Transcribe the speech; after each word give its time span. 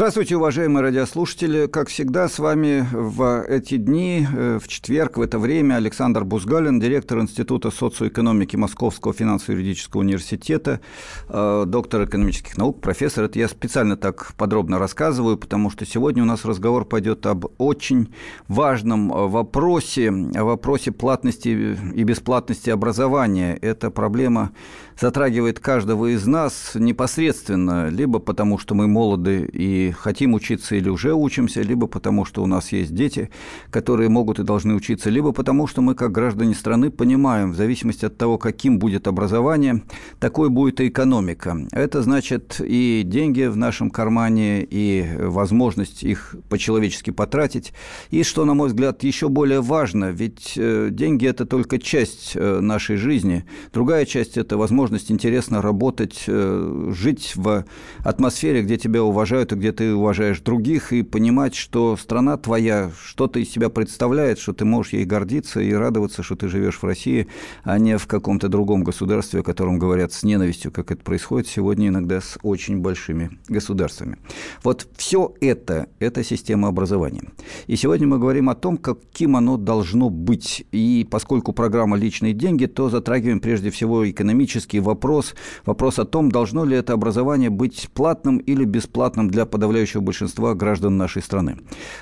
Здравствуйте, 0.00 0.36
уважаемые 0.36 0.82
радиослушатели. 0.82 1.66
Как 1.66 1.88
всегда, 1.88 2.26
с 2.26 2.38
вами 2.38 2.86
в 2.90 3.44
эти 3.46 3.76
дни, 3.76 4.26
э, 4.34 4.58
в 4.58 4.66
четверг, 4.66 5.18
в 5.18 5.20
это 5.20 5.38
время, 5.38 5.74
Александр 5.74 6.24
Бузгалин, 6.24 6.80
директор 6.80 7.20
Института 7.20 7.70
социоэкономики 7.70 8.56
Московского 8.56 9.12
финансово-юридического 9.12 10.00
университета, 10.00 10.80
э, 11.28 11.64
доктор 11.66 12.06
экономических 12.06 12.56
наук, 12.56 12.80
профессор. 12.80 13.24
Это 13.24 13.38
я 13.38 13.46
специально 13.46 13.98
так 13.98 14.32
подробно 14.38 14.78
рассказываю, 14.78 15.36
потому 15.36 15.68
что 15.68 15.84
сегодня 15.84 16.22
у 16.22 16.26
нас 16.26 16.46
разговор 16.46 16.86
пойдет 16.86 17.26
об 17.26 17.44
очень 17.58 18.08
важном 18.48 19.12
э, 19.12 19.26
вопросе, 19.28 20.08
о 20.08 20.44
вопросе 20.44 20.92
платности 20.92 21.76
и 21.94 22.04
бесплатности 22.04 22.70
образования. 22.70 23.54
Это 23.60 23.90
проблема 23.90 24.52
затрагивает 24.98 25.60
каждого 25.60 26.14
из 26.14 26.26
нас 26.26 26.72
непосредственно, 26.74 27.88
либо 27.88 28.18
потому, 28.18 28.56
что 28.56 28.74
мы 28.74 28.86
молоды 28.86 29.48
и 29.52 29.89
хотим 29.92 30.34
учиться 30.34 30.76
или 30.76 30.88
уже 30.88 31.14
учимся, 31.14 31.62
либо 31.62 31.86
потому, 31.86 32.24
что 32.24 32.42
у 32.42 32.46
нас 32.46 32.72
есть 32.72 32.94
дети, 32.94 33.30
которые 33.70 34.08
могут 34.08 34.38
и 34.38 34.42
должны 34.42 34.74
учиться, 34.74 35.10
либо 35.10 35.32
потому, 35.32 35.66
что 35.66 35.82
мы, 35.82 35.94
как 35.94 36.12
граждане 36.12 36.54
страны, 36.54 36.90
понимаем, 36.90 37.52
в 37.52 37.56
зависимости 37.56 38.04
от 38.04 38.16
того, 38.16 38.38
каким 38.38 38.78
будет 38.78 39.06
образование, 39.06 39.82
такой 40.18 40.48
будет 40.48 40.80
и 40.80 40.88
экономика. 40.88 41.56
Это 41.72 42.02
значит 42.02 42.60
и 42.60 43.02
деньги 43.04 43.44
в 43.44 43.56
нашем 43.56 43.90
кармане, 43.90 44.66
и 44.68 45.06
возможность 45.18 46.02
их 46.02 46.36
по-человечески 46.48 47.10
потратить. 47.10 47.72
И, 48.10 48.22
что, 48.22 48.44
на 48.44 48.54
мой 48.54 48.68
взгляд, 48.68 49.02
еще 49.02 49.28
более 49.28 49.60
важно, 49.60 50.10
ведь 50.10 50.54
э, 50.56 50.88
деньги– 50.90 51.26
это 51.28 51.46
только 51.46 51.78
часть 51.78 52.32
э, 52.34 52.60
нашей 52.60 52.96
жизни. 52.96 53.44
Другая 53.72 54.04
часть– 54.04 54.36
это 54.36 54.56
возможность 54.56 55.10
интересно 55.10 55.62
работать, 55.62 56.24
э, 56.26 56.92
жить 56.92 57.32
в 57.36 57.64
атмосфере, 57.98 58.62
где 58.62 58.76
тебя 58.76 59.02
уважают 59.02 59.52
и 59.52 59.56
где 59.56 59.72
ты 59.72 59.79
уважаешь 59.84 60.40
других, 60.40 60.92
и 60.92 61.02
понимать, 61.02 61.54
что 61.54 61.96
страна 61.96 62.36
твоя 62.36 62.90
что-то 63.04 63.38
из 63.38 63.50
себя 63.50 63.68
представляет, 63.68 64.38
что 64.38 64.52
ты 64.52 64.64
можешь 64.64 64.92
ей 64.92 65.04
гордиться 65.04 65.60
и 65.60 65.72
радоваться, 65.72 66.22
что 66.22 66.36
ты 66.36 66.48
живешь 66.48 66.78
в 66.78 66.84
России, 66.84 67.26
а 67.62 67.78
не 67.78 67.98
в 67.98 68.06
каком-то 68.06 68.48
другом 68.48 68.84
государстве, 68.84 69.40
о 69.40 69.42
котором 69.42 69.78
говорят 69.78 70.12
с 70.12 70.22
ненавистью, 70.22 70.72
как 70.72 70.90
это 70.90 71.02
происходит 71.02 71.48
сегодня 71.48 71.88
иногда 71.88 72.20
с 72.20 72.38
очень 72.42 72.78
большими 72.78 73.38
государствами. 73.48 74.18
Вот 74.62 74.86
все 74.96 75.34
это– 75.40 75.88
это 75.98 76.24
система 76.24 76.68
образования. 76.68 77.24
И 77.66 77.76
сегодня 77.76 78.06
мы 78.06 78.18
говорим 78.18 78.48
о 78.50 78.54
том, 78.54 78.76
каким 78.76 79.36
оно 79.36 79.56
должно 79.56 80.10
быть. 80.10 80.64
И 80.72 81.06
поскольку 81.10 81.52
программа 81.52 81.96
«Личные 81.96 82.32
деньги», 82.32 82.66
то 82.66 82.88
затрагиваем 82.88 83.40
прежде 83.40 83.70
всего 83.70 84.08
экономические 84.08 84.82
вопрос, 84.82 85.34
вопрос 85.64 85.98
о 85.98 86.04
том, 86.04 86.30
должно 86.30 86.64
ли 86.64 86.76
это 86.76 86.92
образование 86.92 87.50
быть 87.50 87.88
платным 87.94 88.38
или 88.38 88.64
бесплатным 88.64 89.30
для 89.30 89.46
подавляющего 89.60 90.00
большинства 90.00 90.54
граждан 90.54 90.96
нашей 90.96 91.20
страны. 91.20 91.58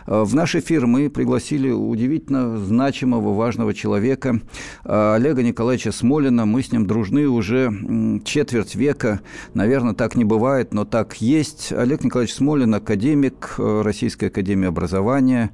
Э, 0.06 0.22
в 0.22 0.32
наш 0.34 0.54
эфир 0.54 0.86
мы 0.86 1.10
пригласили 1.10 1.70
удивительно 1.70 2.56
значимого, 2.56 3.34
важного 3.34 3.74
человека 3.74 4.40
э, 4.84 5.14
Олега 5.16 5.42
Николаевича 5.42 5.90
Смолина. 5.90 6.46
Мы 6.46 6.62
с 6.62 6.70
ним 6.70 6.86
дружны 6.86 7.26
уже 7.26 7.72
четверть 8.24 8.76
века. 8.76 9.20
Наверное, 9.54 9.94
так 9.94 10.14
не 10.14 10.24
бывает, 10.24 10.72
но 10.72 10.84
так 10.84 11.16
есть. 11.20 11.72
Олег 11.72 12.04
Николаевич 12.04 12.36
Смолин– 12.36 12.74
академик 12.76 13.56
э, 13.58 13.82
Российской 13.82 14.26
академии 14.26 14.68
образования, 14.68 15.50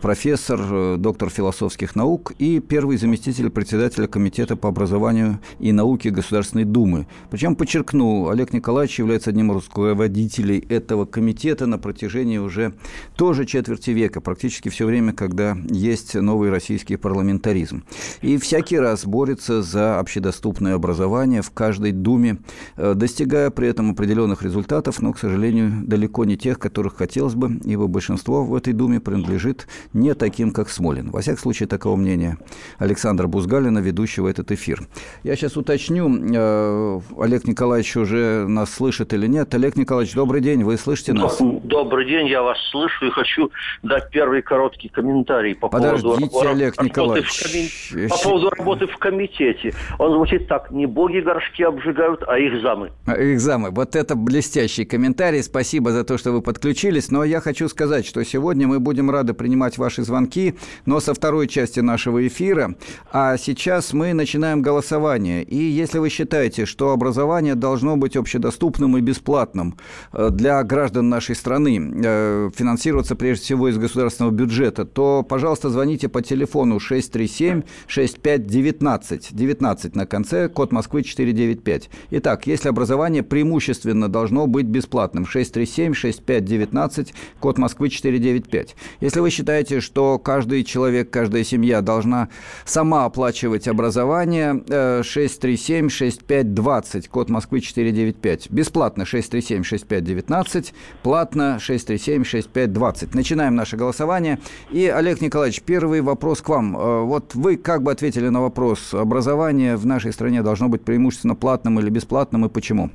профессор, 0.00 0.96
доктор 0.96 1.28
философских 1.28 1.96
наук 1.96 2.32
и 2.38 2.60
первый 2.60 2.98
заместитель 2.98 3.50
председателя 3.50 4.06
Комитета 4.06 4.54
по 4.54 4.68
образованию 4.68 5.40
и 5.58 5.72
науке 5.72 6.10
Государственной 6.10 6.52
Государственной 6.52 6.64
Думы. 6.64 7.06
Причем, 7.30 7.56
подчеркну, 7.56 8.28
Олег 8.28 8.52
Николаевич 8.52 8.98
является 8.98 9.30
одним 9.30 9.52
из 9.52 9.64
руководителей 9.66 10.64
этого 10.68 11.04
комитета 11.04 11.31
на 11.66 11.78
протяжении 11.78 12.38
уже 12.38 12.74
тоже 13.16 13.44
четверти 13.44 13.90
века, 13.90 14.20
практически 14.20 14.68
все 14.68 14.86
время, 14.86 15.12
когда 15.12 15.56
есть 15.68 16.14
новый 16.14 16.50
российский 16.50 16.96
парламентаризм. 16.96 17.84
И 18.20 18.36
всякий 18.38 18.78
раз 18.78 19.04
борется 19.04 19.62
за 19.62 19.98
общедоступное 19.98 20.74
образование 20.74 21.42
в 21.42 21.50
каждой 21.50 21.92
Думе, 21.92 22.38
э, 22.76 22.94
достигая 22.94 23.50
при 23.50 23.68
этом 23.68 23.90
определенных 23.90 24.42
результатов, 24.42 25.00
но, 25.00 25.12
к 25.12 25.18
сожалению, 25.18 25.82
далеко 25.84 26.24
не 26.24 26.36
тех, 26.36 26.58
которых 26.58 26.96
хотелось 26.96 27.34
бы, 27.34 27.60
ибо 27.64 27.86
большинство 27.86 28.44
в 28.44 28.54
этой 28.54 28.72
Думе 28.72 29.00
принадлежит 29.00 29.66
не 29.92 30.14
таким, 30.14 30.50
как 30.50 30.70
Смолин. 30.70 31.10
Во 31.10 31.20
всяком 31.20 31.40
случае, 31.40 31.66
такого 31.66 31.96
мнения 31.96 32.38
Александра 32.78 33.26
Бузгалина, 33.26 33.78
ведущего 33.78 34.28
этот 34.28 34.52
эфир. 34.52 34.86
Я 35.22 35.36
сейчас 35.36 35.56
уточню, 35.56 36.08
Э, 36.34 37.00
Олег 37.18 37.46
Николаевич 37.46 37.96
уже 37.96 38.46
нас 38.48 38.70
слышит 38.72 39.12
или 39.12 39.26
нет. 39.26 39.54
Олег 39.54 39.76
Николаевич, 39.76 40.14
добрый 40.14 40.40
день, 40.40 40.64
вы 40.64 40.76
слышите 40.76 41.12
нас? 41.12 41.21
Добрый 41.62 42.06
день, 42.06 42.26
я 42.28 42.42
вас 42.42 42.58
слышу 42.70 43.06
и 43.06 43.10
хочу 43.10 43.50
дать 43.82 44.10
первый 44.10 44.42
короткий 44.42 44.88
комментарий 44.88 45.54
по 45.54 45.68
Подождите, 45.68 46.28
поводу 46.28 46.50
Олег 46.50 46.82
Николаевич. 46.82 47.42
Коми... 47.90 48.08
По 48.08 48.16
поводу 48.18 48.50
работы 48.50 48.86
в 48.86 48.96
комитете. 48.98 49.74
Он 49.98 50.12
звучит 50.12 50.48
так, 50.48 50.70
не 50.70 50.86
боги 50.86 51.20
горшки 51.20 51.62
обжигают, 51.62 52.22
а 52.26 52.38
их 52.38 52.62
замы. 52.62 52.92
А, 53.06 53.14
их 53.14 53.40
замы. 53.40 53.70
Вот 53.70 53.96
это 53.96 54.14
блестящий 54.14 54.84
комментарий. 54.84 55.42
Спасибо 55.42 55.92
за 55.92 56.04
то, 56.04 56.18
что 56.18 56.32
вы 56.32 56.42
подключились. 56.42 57.10
Но 57.10 57.24
я 57.24 57.40
хочу 57.40 57.68
сказать, 57.68 58.06
что 58.06 58.24
сегодня 58.24 58.66
мы 58.66 58.80
будем 58.80 59.10
рады 59.10 59.34
принимать 59.34 59.78
ваши 59.78 60.02
звонки, 60.02 60.54
но 60.86 61.00
со 61.00 61.14
второй 61.14 61.48
части 61.48 61.80
нашего 61.80 62.26
эфира. 62.26 62.74
А 63.12 63.36
сейчас 63.36 63.92
мы 63.92 64.12
начинаем 64.12 64.62
голосование. 64.62 65.42
И 65.42 65.56
если 65.56 65.98
вы 65.98 66.08
считаете, 66.08 66.42
считаете, 66.42 66.66
что 66.66 66.92
образование 66.92 67.54
должно 67.54 67.96
быть 67.96 68.16
общедоступным 68.16 68.96
и 68.96 69.00
бесплатным 69.00 69.76
э, 70.12 70.30
для 70.30 70.62
граждан 70.62 71.08
нашей 71.12 71.34
страны, 71.34 71.92
э, 72.04 72.50
финансироваться 72.54 73.14
прежде 73.14 73.44
всего 73.44 73.68
из 73.68 73.76
государственного 73.78 74.32
бюджета, 74.32 74.84
то, 74.84 75.22
пожалуйста, 75.22 75.70
звоните 75.70 76.08
по 76.08 76.22
телефону 76.22 76.78
637-6519, 76.78 79.28
19 79.30 79.96
на 79.96 80.06
конце, 80.06 80.48
код 80.48 80.72
Москвы 80.72 81.02
495. 81.02 81.90
Итак, 82.10 82.46
если 82.46 82.68
образование 82.68 83.22
преимущественно 83.22 84.08
должно 84.08 84.46
быть 84.46 84.66
бесплатным, 84.66 85.24
637-6519, 85.24 87.12
код 87.40 87.58
Москвы 87.58 87.90
495. 87.90 88.76
Если 89.00 89.20
вы 89.20 89.30
считаете, 89.30 89.80
что 89.80 90.18
каждый 90.18 90.64
человек, 90.64 91.10
каждая 91.10 91.44
семья 91.44 91.82
должна 91.82 92.28
сама 92.64 93.04
оплачивать 93.04 93.68
образование, 93.68 94.62
637 95.02 95.88
6 95.88 96.22
6520, 96.22 97.08
код 97.08 97.30
Москвы 97.30 97.60
495. 97.60 98.50
Бесплатно 98.50 99.02
637-6519, 99.02 100.72
платно 101.02 101.58
637-6520. 101.60 103.10
Начинаем 103.14 103.54
наше 103.54 103.76
голосование. 103.76 104.38
И, 104.70 104.86
Олег 104.86 105.20
Николаевич, 105.20 105.62
первый 105.62 106.00
вопрос 106.00 106.42
к 106.42 106.48
вам. 106.48 106.76
Э, 106.76 107.02
вот 107.02 107.34
вы 107.34 107.56
как 107.56 107.82
бы 107.82 107.92
ответили 107.92 108.28
на 108.28 108.40
вопрос, 108.40 108.94
образование 108.94 109.76
в 109.76 109.86
нашей 109.86 110.12
стране 110.12 110.42
должно 110.42 110.68
быть 110.68 110.84
преимущественно 110.84 111.34
платным 111.34 111.80
или 111.80 111.90
бесплатным, 111.90 112.46
и 112.46 112.48
почему? 112.48 112.90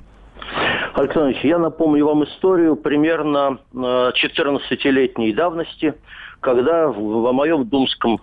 Александр 0.93 1.29
Ильич, 1.29 1.43
я 1.43 1.59
напомню 1.59 2.05
вам 2.05 2.23
историю 2.23 2.75
примерно 2.75 3.59
14-летней 3.73 5.31
э, 5.31 5.35
давности, 5.35 5.93
когда 6.39 6.87
в 6.87 7.31
моем 7.33 7.65
думском 7.67 8.19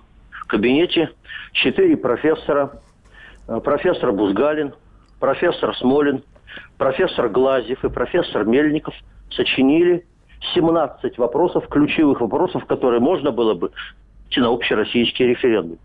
кабинете 0.47 1.11
четыре 1.53 1.97
профессора, 1.97 2.73
э, 3.49 3.61
профессор 3.63 4.13
Бузгалин, 4.13 4.75
профессор 5.21 5.77
Смолин, 5.77 6.23
профессор 6.79 7.29
Глазев 7.29 7.85
и 7.85 7.89
профессор 7.89 8.45
Мельников 8.45 8.95
сочинили 9.37 10.05
17 10.55 11.19
вопросов, 11.19 11.69
ключевых 11.69 12.21
вопросов, 12.21 12.65
которые 12.67 13.01
можно 13.01 13.31
было 13.31 13.55
бы 13.55 13.71
на 14.37 14.49
общероссийский 14.49 15.27
референдум. 15.27 15.79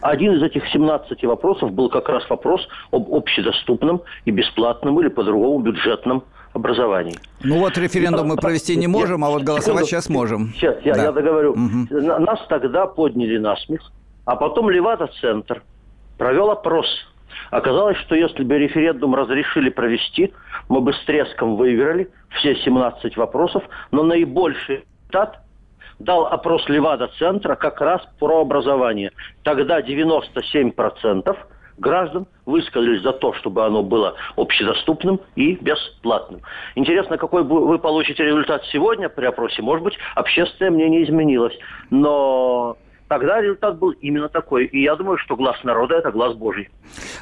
Один 0.00 0.34
из 0.34 0.42
этих 0.42 0.66
17 0.68 1.24
вопросов 1.24 1.72
был 1.72 1.88
как 1.88 2.08
раз 2.08 2.28
вопрос 2.28 2.66
об 2.90 3.12
общедоступном 3.12 4.02
и 4.24 4.30
бесплатном 4.30 5.00
или 5.00 5.08
по-другому 5.08 5.60
бюджетном 5.60 6.24
образовании. 6.52 7.16
Ну 7.42 7.58
вот 7.58 7.76
референдум 7.78 8.28
мы 8.28 8.36
провести 8.36 8.76
не 8.76 8.86
можем, 8.86 9.24
а 9.24 9.30
вот 9.30 9.42
голосовать 9.42 9.86
сейчас 9.86 10.08
можем. 10.08 10.52
Сейчас, 10.54 10.76
я, 10.84 10.94
да. 10.94 11.02
я 11.04 11.12
договорю. 11.12 11.52
Угу. 11.52 12.00
Нас 12.00 12.40
тогда 12.48 12.86
подняли 12.86 13.38
на 13.38 13.56
смех, 13.56 13.80
а 14.24 14.36
потом 14.36 14.70
Левада-центр 14.70 15.62
провел 16.18 16.50
опрос 16.50 16.86
Оказалось, 17.50 17.96
что 17.98 18.14
если 18.14 18.42
бы 18.42 18.58
референдум 18.58 19.14
разрешили 19.14 19.70
провести, 19.70 20.32
мы 20.68 20.80
бы 20.80 20.92
с 20.92 21.04
треском 21.04 21.56
выиграли 21.56 22.10
все 22.30 22.54
17 22.56 23.16
вопросов, 23.16 23.62
но 23.90 24.02
наибольший 24.02 24.84
результат 25.08 25.40
дал 25.98 26.26
опрос 26.26 26.68
Левада-центра 26.68 27.54
как 27.54 27.80
раз 27.80 28.02
про 28.18 28.40
образование. 28.40 29.12
Тогда 29.42 29.80
97% 29.80 31.36
граждан 31.78 32.26
высказались 32.46 33.02
за 33.02 33.12
то, 33.12 33.32
чтобы 33.34 33.64
оно 33.64 33.82
было 33.82 34.14
общедоступным 34.36 35.20
и 35.36 35.56
бесплатным. 35.56 36.40
Интересно, 36.74 37.18
какой 37.18 37.42
вы 37.42 37.78
получите 37.78 38.24
результат 38.24 38.64
сегодня 38.66 39.08
при 39.08 39.26
опросе. 39.26 39.62
Может 39.62 39.84
быть, 39.84 39.98
общественное 40.14 40.70
мнение 40.70 41.04
изменилось. 41.04 41.56
Но 41.90 42.76
Тогда 43.08 43.40
результат 43.40 43.78
был 43.78 43.90
именно 43.90 44.28
такой. 44.28 44.66
И 44.66 44.82
я 44.82 44.96
думаю, 44.96 45.18
что 45.18 45.36
глаз 45.36 45.56
народа– 45.62 45.94
это 45.98 46.10
глаз 46.10 46.34
Божий. 46.34 46.68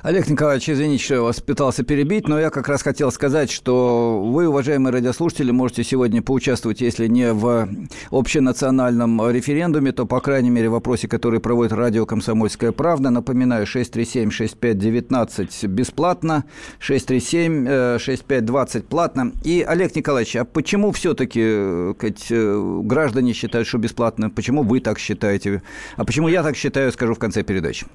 Олег 0.03 0.29
Николаевич, 0.29 0.71
извините, 0.71 1.05
что 1.05 1.15
я 1.15 1.23
вас 1.23 1.41
пытался 1.41 1.85
перебить, 1.85 2.29
но 2.29 2.39
я 2.39 2.51
как 2.51 2.69
раз 2.69 2.83
хотел 2.83 3.11
сказать, 3.11 3.51
что 3.51 4.23
вы, 4.23 4.47
уважаемые 4.47 4.93
радиослушатели, 4.93 5.51
можете 5.51 5.83
сегодня 5.83 6.23
поучаствовать, 6.23 6.81
если 6.81 7.09
не 7.09 7.33
в 7.33 7.69
общенациональном 8.11 9.29
референдуме, 9.31 9.91
то, 9.93 10.07
по 10.07 10.21
крайней 10.21 10.51
мере, 10.51 10.69
в 10.69 10.73
вопросе, 10.73 11.09
который 11.09 11.41
проводит 11.41 11.73
радио 11.73 12.07
«Комсомольская 12.07 12.71
правда». 12.71 13.11
Напоминаю, 13.11 13.67
637-6519 13.67 15.67
бесплатно, 15.67 16.45
637-6520 16.81 18.83
платно. 18.83 19.33
И, 19.45 19.65
Олег 19.67 19.97
Николаевич, 19.97 20.37
а 20.37 20.45
почему 20.45 20.93
все-таки 20.93 21.41
э, 21.43 21.95
э, 22.31 22.81
граждане 22.85 23.33
считают, 23.33 23.67
что 23.67 23.79
бесплатно? 23.79 24.31
Почему 24.31 24.63
вы 24.63 24.79
так 24.81 25.01
считаете? 25.01 25.63
А 25.97 26.05
почему 26.05 26.29
я 26.29 26.43
так 26.43 26.57
считаю, 26.57 26.93
скажу 26.93 27.15
в 27.15 27.19
конце 27.19 27.43
передачи. 27.43 27.87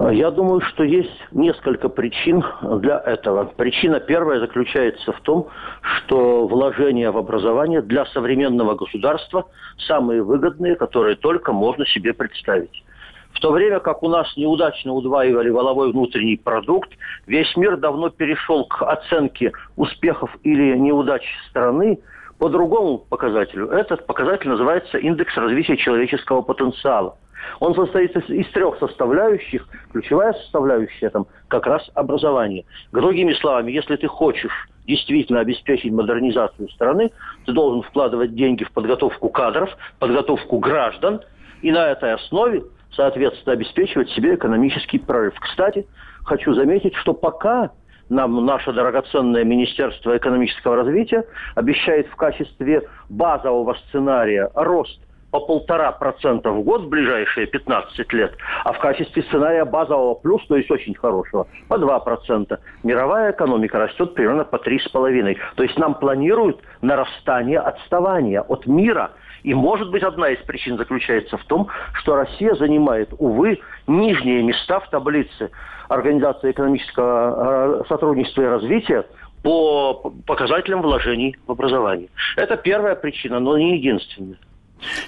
Я 0.00 0.30
думаю, 0.30 0.60
что 0.60 0.84
есть 0.84 1.10
несколько 1.32 1.88
причин 1.88 2.44
для 2.80 2.98
этого. 3.00 3.44
Причина 3.56 3.98
первая 3.98 4.38
заключается 4.38 5.12
в 5.12 5.20
том, 5.22 5.48
что 5.82 6.46
вложения 6.46 7.10
в 7.10 7.18
образование 7.18 7.82
для 7.82 8.06
современного 8.06 8.76
государства 8.76 9.46
самые 9.88 10.22
выгодные, 10.22 10.76
которые 10.76 11.16
только 11.16 11.52
можно 11.52 11.84
себе 11.84 12.14
представить. 12.14 12.84
В 13.32 13.40
то 13.40 13.52
время 13.52 13.80
как 13.80 14.02
у 14.02 14.08
нас 14.08 14.26
неудачно 14.36 14.92
удваивали 14.92 15.50
воловой 15.50 15.92
внутренний 15.92 16.36
продукт, 16.36 16.90
весь 17.26 17.54
мир 17.56 17.76
давно 17.76 18.08
перешел 18.08 18.64
к 18.66 18.82
оценке 18.82 19.52
успехов 19.76 20.30
или 20.42 20.76
неудач 20.76 21.22
страны 21.50 21.98
по 22.38 22.48
другому 22.48 22.98
показателю. 22.98 23.68
Этот 23.68 24.06
показатель 24.06 24.48
называется 24.48 24.98
индекс 24.98 25.36
развития 25.36 25.76
человеческого 25.76 26.42
потенциала– 26.42 27.16
он 27.60 27.74
состоит 27.74 28.16
из, 28.16 28.48
трех 28.50 28.78
составляющих. 28.78 29.66
Ключевая 29.92 30.32
составляющая 30.34 31.10
там 31.10 31.26
как 31.48 31.66
раз 31.66 31.88
образование. 31.94 32.64
Другими 32.92 33.32
словами, 33.34 33.72
если 33.72 33.96
ты 33.96 34.06
хочешь 34.06 34.68
действительно 34.86 35.40
обеспечить 35.40 35.92
модернизацию 35.92 36.68
страны, 36.70 37.10
ты 37.46 37.52
должен 37.52 37.82
вкладывать 37.82 38.34
деньги 38.34 38.64
в 38.64 38.72
подготовку 38.72 39.28
кадров, 39.28 39.70
подготовку 39.98 40.58
граждан, 40.58 41.20
и 41.60 41.70
на 41.70 41.88
этой 41.88 42.14
основе, 42.14 42.62
соответственно, 42.92 43.52
обеспечивать 43.54 44.08
себе 44.10 44.36
экономический 44.36 44.98
прорыв. 44.98 45.34
Кстати, 45.40 45.86
хочу 46.24 46.54
заметить, 46.54 46.94
что 46.94 47.12
пока 47.12 47.70
нам 48.08 48.44
наше 48.44 48.72
драгоценное 48.72 49.44
Министерство 49.44 50.16
экономического 50.16 50.76
развития 50.76 51.24
обещает 51.54 52.06
в 52.08 52.16
качестве 52.16 52.82
базового 53.08 53.74
сценария 53.88 54.50
рост 54.54 55.00
по 55.30 55.40
полтора 55.40 55.92
процента 55.92 56.50
в 56.50 56.62
год 56.62 56.82
в 56.82 56.88
ближайшие 56.88 57.46
15 57.46 58.12
лет, 58.12 58.34
а 58.64 58.72
в 58.72 58.78
качестве 58.78 59.22
сценария 59.24 59.64
базового 59.64 60.14
плюс, 60.14 60.44
то 60.46 60.56
есть 60.56 60.70
очень 60.70 60.94
хорошего, 60.94 61.46
по 61.68 61.78
2 61.78 62.00
процента. 62.00 62.60
Мировая 62.82 63.32
экономика 63.32 63.78
растет 63.78 64.14
примерно 64.14 64.44
по 64.44 64.56
3,5. 64.56 65.36
То 65.56 65.62
есть 65.62 65.78
нам 65.78 65.94
планируют 65.94 66.60
нарастание 66.80 67.60
отставания 67.60 68.40
от 68.40 68.66
мира. 68.66 69.10
И, 69.42 69.54
может 69.54 69.90
быть, 69.90 70.02
одна 70.02 70.30
из 70.30 70.38
причин 70.44 70.76
заключается 70.78 71.36
в 71.36 71.44
том, 71.44 71.68
что 71.94 72.16
Россия 72.16 72.54
занимает, 72.54 73.10
увы, 73.18 73.60
нижние 73.86 74.42
места 74.42 74.80
в 74.80 74.90
таблице 74.90 75.50
Организации 75.88 76.50
экономического 76.50 77.80
э, 77.80 77.88
сотрудничества 77.88 78.42
и 78.42 78.46
развития 78.46 79.06
по 79.42 80.12
показателям 80.26 80.82
вложений 80.82 81.36
в 81.46 81.52
образование. 81.52 82.08
Это 82.36 82.56
первая 82.56 82.94
причина, 82.94 83.40
но 83.40 83.56
не 83.56 83.76
единственная. 83.78 84.36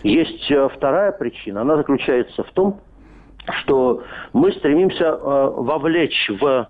Есть 0.02 0.50
э, 0.50 0.68
вторая 0.68 1.12
причина, 1.12 1.62
она 1.62 1.76
заключается 1.76 2.42
в 2.42 2.50
том, 2.52 2.80
что 3.60 4.02
мы 4.32 4.52
стремимся 4.52 5.04
э, 5.04 5.16
вовлечь 5.16 6.30
в 6.40 6.68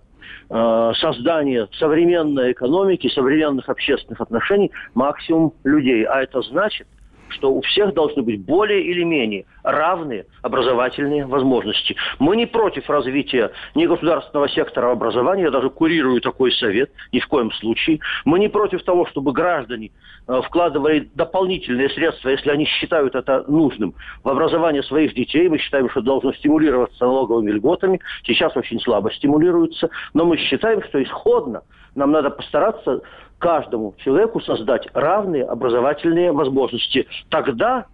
э, 0.50 0.92
создание 0.96 1.68
современной 1.78 2.52
экономики, 2.52 3.08
современных 3.08 3.68
общественных 3.68 4.20
отношений 4.20 4.70
максимум 4.94 5.52
людей. 5.64 6.04
А 6.04 6.22
это 6.22 6.42
значит, 6.42 6.86
что 7.30 7.52
у 7.52 7.60
всех 7.62 7.94
должны 7.94 8.22
быть 8.22 8.40
более 8.44 8.82
или 8.82 9.02
менее 9.02 9.46
равные 9.62 10.26
образовательные 10.42 11.26
возможности. 11.26 11.96
Мы 12.18 12.36
не 12.36 12.46
против 12.46 12.88
развития 12.88 13.52
негосударственного 13.74 14.48
сектора 14.48 14.92
образования, 14.92 15.44
я 15.44 15.50
даже 15.50 15.70
курирую 15.70 16.20
такой 16.20 16.52
совет, 16.52 16.90
ни 17.12 17.20
в 17.20 17.26
коем 17.26 17.52
случае. 17.52 18.00
Мы 18.24 18.38
не 18.38 18.48
против 18.48 18.82
того, 18.82 19.06
чтобы 19.06 19.32
граждане 19.32 19.90
э, 20.26 20.40
вкладывали 20.44 21.10
дополнительные 21.14 21.90
средства, 21.90 22.30
если 22.30 22.50
они 22.50 22.64
считают 22.64 23.14
это 23.14 23.44
нужным, 23.48 23.94
в 24.22 24.28
образование 24.28 24.82
своих 24.82 25.14
детей. 25.14 25.48
Мы 25.48 25.58
считаем, 25.58 25.90
что 25.90 26.00
должно 26.00 26.32
стимулироваться 26.32 27.04
налоговыми 27.04 27.50
льготами. 27.50 28.00
Сейчас 28.24 28.56
очень 28.56 28.80
слабо 28.80 29.12
стимулируется. 29.12 29.90
Но 30.14 30.24
мы 30.24 30.36
считаем, 30.36 30.82
что 30.84 31.02
исходно 31.02 31.62
нам 31.94 32.12
надо 32.12 32.30
постараться 32.30 33.02
каждому 33.40 33.94
человеку 34.04 34.40
создать 34.40 34.86
равные 34.94 35.44
образовательные 35.44 36.30
возможности. 36.30 37.08
Тогда 37.30 37.86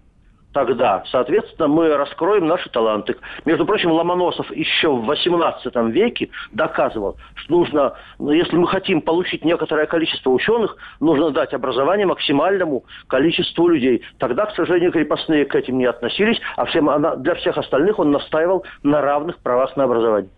тогда, 0.52 1.04
соответственно, 1.10 1.68
мы 1.68 1.94
раскроем 1.98 2.46
наши 2.46 2.70
таланты. 2.70 3.16
Между 3.44 3.66
прочим, 3.66 3.90
Ломоносов 3.92 4.50
еще 4.52 4.88
в 4.88 5.10
XVIII 5.10 5.90
веке 5.90 6.30
доказывал, 6.50 7.18
что 7.34 7.58
нужно, 7.58 7.94
ну, 8.18 8.30
если 8.30 8.56
мы 8.56 8.66
хотим 8.66 9.02
получить 9.02 9.44
некоторое 9.44 9.84
количество 9.84 10.30
ученых, 10.30 10.74
нужно 10.98 11.30
дать 11.30 11.52
образование 11.52 12.06
максимальному 12.06 12.84
количеству 13.06 13.68
людей. 13.68 14.02
Тогда, 14.18 14.46
к 14.46 14.54
сожалению, 14.54 14.92
крепостные 14.92 15.44
к 15.44 15.54
этим 15.54 15.76
не 15.76 15.84
относились, 15.84 16.40
а 16.56 16.64
всем, 16.64 16.88
для 17.18 17.34
всех 17.34 17.58
остальных 17.58 17.98
он 17.98 18.10
настаивал 18.10 18.64
на 18.82 19.02
равных 19.02 19.36
правах 19.40 19.76
на 19.76 19.84
образование. 19.84 20.30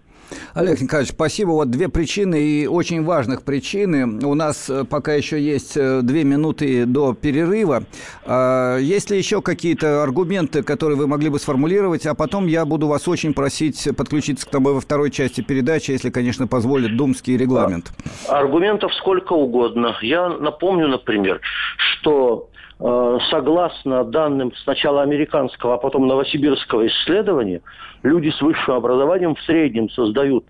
Олег 0.54 0.80
Николаевич, 0.80 1.12
спасибо. 1.12 1.50
Вот 1.50 1.70
две 1.70 1.88
причины 1.88 2.40
и 2.40 2.66
очень 2.66 3.04
важных 3.04 3.42
причины. 3.42 4.25
У 4.25 4.34
нас 4.34 4.69
э, 4.69 4.84
пока 4.84 5.14
еще 5.14 5.40
есть 5.40 5.76
э, 5.76 6.00
две 6.02 6.25
минуты 6.25 6.86
до 6.86 7.14
перерыва. 7.14 7.84
А, 8.25 8.76
есть 8.78 9.10
ли 9.10 9.19
еще 9.19 9.42
какие-то 9.42 10.02
аргументы, 10.02 10.62
которые 10.62 10.96
вы 10.96 11.06
могли 11.06 11.28
бы 11.28 11.38
сформулировать? 11.38 12.06
А 12.06 12.14
потом 12.14 12.46
я 12.46 12.64
буду 12.64 12.86
вас 12.86 13.08
очень 13.08 13.34
просить 13.34 13.88
подключиться 13.96 14.46
к 14.46 14.50
тобой 14.50 14.75
во 14.75 14.80
второй 14.80 15.10
части 15.10 15.40
передачи, 15.40 15.90
если, 15.90 16.10
конечно, 16.10 16.46
позволит 16.46 16.96
думский 16.96 17.36
регламент. 17.36 17.92
Аргументов 18.28 18.94
сколько 18.94 19.32
угодно. 19.32 19.96
Я 20.02 20.28
напомню, 20.28 20.88
например, 20.88 21.40
что 21.76 22.48
согласно 22.78 24.04
данным 24.04 24.52
сначала 24.62 25.02
американского, 25.02 25.75
а 25.75 25.78
потом 25.78 26.06
новосибирского 26.06 26.86
исследования, 26.86 27.60
люди 28.04 28.30
с 28.30 28.40
высшим 28.40 28.75
образованием 28.75 29.34
в 29.34 29.42
среднем 29.42 29.90
создают 29.90 30.44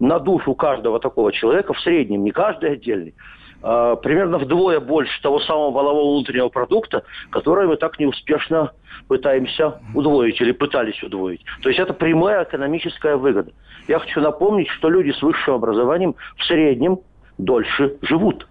на 0.00 0.18
душу 0.18 0.54
каждого 0.54 0.98
такого 0.98 1.32
человека, 1.32 1.74
в 1.74 1.80
среднем, 1.80 2.24
не 2.24 2.32
каждый 2.32 2.72
отдельный, 2.72 3.14
э, 3.62 3.96
примерно 4.02 4.38
вдвое 4.38 4.80
больше 4.80 5.20
того 5.22 5.38
самого 5.40 5.70
волового 5.70 6.14
внутреннего 6.14 6.48
продукта, 6.48 7.04
который 7.30 7.68
мы 7.68 7.76
так 7.76 7.98
неуспешно 8.00 8.72
пытаемся 9.06 9.80
удвоить 9.94 10.40
или 10.40 10.52
пытались 10.52 11.00
удвоить. 11.02 11.44
То 11.62 11.68
есть 11.68 11.78
это 11.78 11.92
прямая 11.92 12.44
экономическая 12.44 13.16
выгода. 13.16 13.52
Я 13.86 13.98
хочу 13.98 14.20
напомнить, 14.20 14.68
что 14.68 14.88
люди 14.88 15.10
с 15.10 15.22
высшим 15.22 15.54
образованием 15.54 16.16
в 16.38 16.44
среднем 16.44 17.00
дольше 17.38 17.98
живут. 18.02 18.46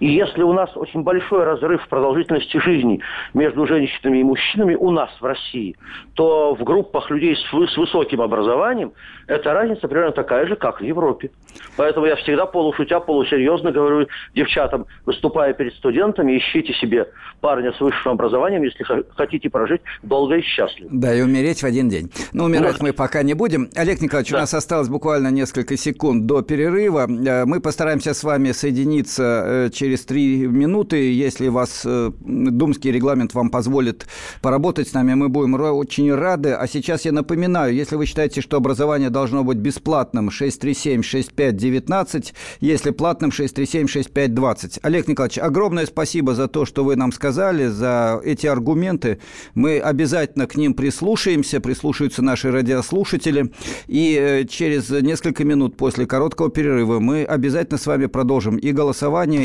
И 0.00 0.08
если 0.08 0.42
у 0.42 0.52
нас 0.52 0.70
очень 0.76 1.02
большой 1.02 1.44
разрыв 1.44 1.82
в 1.82 1.88
продолжительности 1.88 2.58
жизни 2.58 3.00
между 3.34 3.66
женщинами 3.66 4.18
и 4.18 4.24
мужчинами 4.24 4.74
у 4.74 4.90
нас 4.90 5.10
в 5.20 5.24
России, 5.24 5.76
то 6.14 6.54
в 6.54 6.62
группах 6.64 7.10
людей 7.10 7.36
с, 7.36 7.40
с 7.40 7.76
высоким 7.76 8.20
образованием 8.20 8.92
эта 9.26 9.52
разница 9.52 9.88
примерно 9.88 10.12
такая 10.12 10.46
же, 10.46 10.56
как 10.56 10.80
в 10.80 10.84
Европе. 10.84 11.30
Поэтому 11.76 12.06
я 12.06 12.16
всегда 12.16 12.46
полушутя, 12.46 13.00
полусерьезно 13.00 13.72
говорю 13.72 14.06
девчатам, 14.34 14.86
выступая 15.06 15.52
перед 15.54 15.74
студентами, 15.74 16.38
ищите 16.38 16.72
себе 16.74 17.08
парня 17.40 17.72
с 17.72 17.80
высшим 17.80 18.12
образованием, 18.12 18.62
если 18.62 18.84
хотите 19.16 19.50
прожить 19.50 19.80
долго 20.02 20.36
и 20.36 20.42
счастливо. 20.42 20.90
Да, 20.92 21.14
и 21.14 21.22
умереть 21.22 21.62
в 21.62 21.64
один 21.64 21.88
день. 21.88 22.10
Но 22.32 22.44
умирать 22.44 22.78
вот. 22.78 22.82
мы 22.82 22.92
пока 22.92 23.22
не 23.22 23.34
будем. 23.34 23.68
Олег 23.74 24.00
Николаевич, 24.00 24.32
да. 24.32 24.38
у 24.38 24.40
нас 24.40 24.54
осталось 24.54 24.88
буквально 24.88 25.28
несколько 25.28 25.76
секунд 25.76 26.26
до 26.26 26.42
перерыва. 26.42 27.06
Э, 27.08 27.44
мы 27.44 27.60
постараемся 27.60 28.14
с 28.14 28.24
вами 28.24 28.52
соединиться 28.52 29.44
э, 29.44 29.61
через 29.70 30.04
три 30.04 30.46
минуты. 30.46 31.12
Если 31.12 31.48
вас 31.48 31.82
э, 31.84 32.10
думский 32.20 32.90
регламент 32.90 33.34
вам 33.34 33.50
позволит 33.50 34.06
поработать 34.40 34.88
с 34.88 34.94
нами, 34.94 35.14
мы 35.14 35.28
будем 35.28 35.54
очень 35.54 36.12
рады. 36.14 36.52
А 36.52 36.66
сейчас 36.66 37.04
я 37.04 37.12
напоминаю, 37.12 37.74
если 37.74 37.96
вы 37.96 38.06
считаете, 38.06 38.40
что 38.40 38.56
образование 38.56 39.10
должно 39.10 39.44
быть 39.44 39.58
бесплатным, 39.58 40.30
637-6519, 40.30 42.32
если 42.60 42.90
платным, 42.90 43.30
637-6520. 43.30 44.78
Олег 44.82 45.08
Николаевич, 45.08 45.38
огромное 45.38 45.86
спасибо 45.86 46.34
за 46.34 46.48
то, 46.48 46.64
что 46.64 46.84
вы 46.84 46.96
нам 46.96 47.12
сказали, 47.12 47.66
за 47.66 48.20
эти 48.24 48.46
аргументы. 48.46 49.18
Мы 49.54 49.78
обязательно 49.78 50.46
к 50.46 50.56
ним 50.56 50.74
прислушаемся, 50.74 51.60
прислушаются 51.60 52.22
наши 52.22 52.50
радиослушатели. 52.50 53.52
И 53.86 54.16
э, 54.18 54.44
через 54.44 54.90
несколько 54.90 55.44
минут 55.44 55.76
после 55.76 56.06
короткого 56.06 56.50
перерыва 56.50 57.00
мы 57.00 57.24
обязательно 57.24 57.78
с 57.78 57.86
вами 57.86 58.06
продолжим 58.06 58.56
и 58.56 58.72
голосование, 58.72 59.44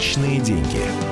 Личные 0.00 0.40
деньги. 0.40 1.09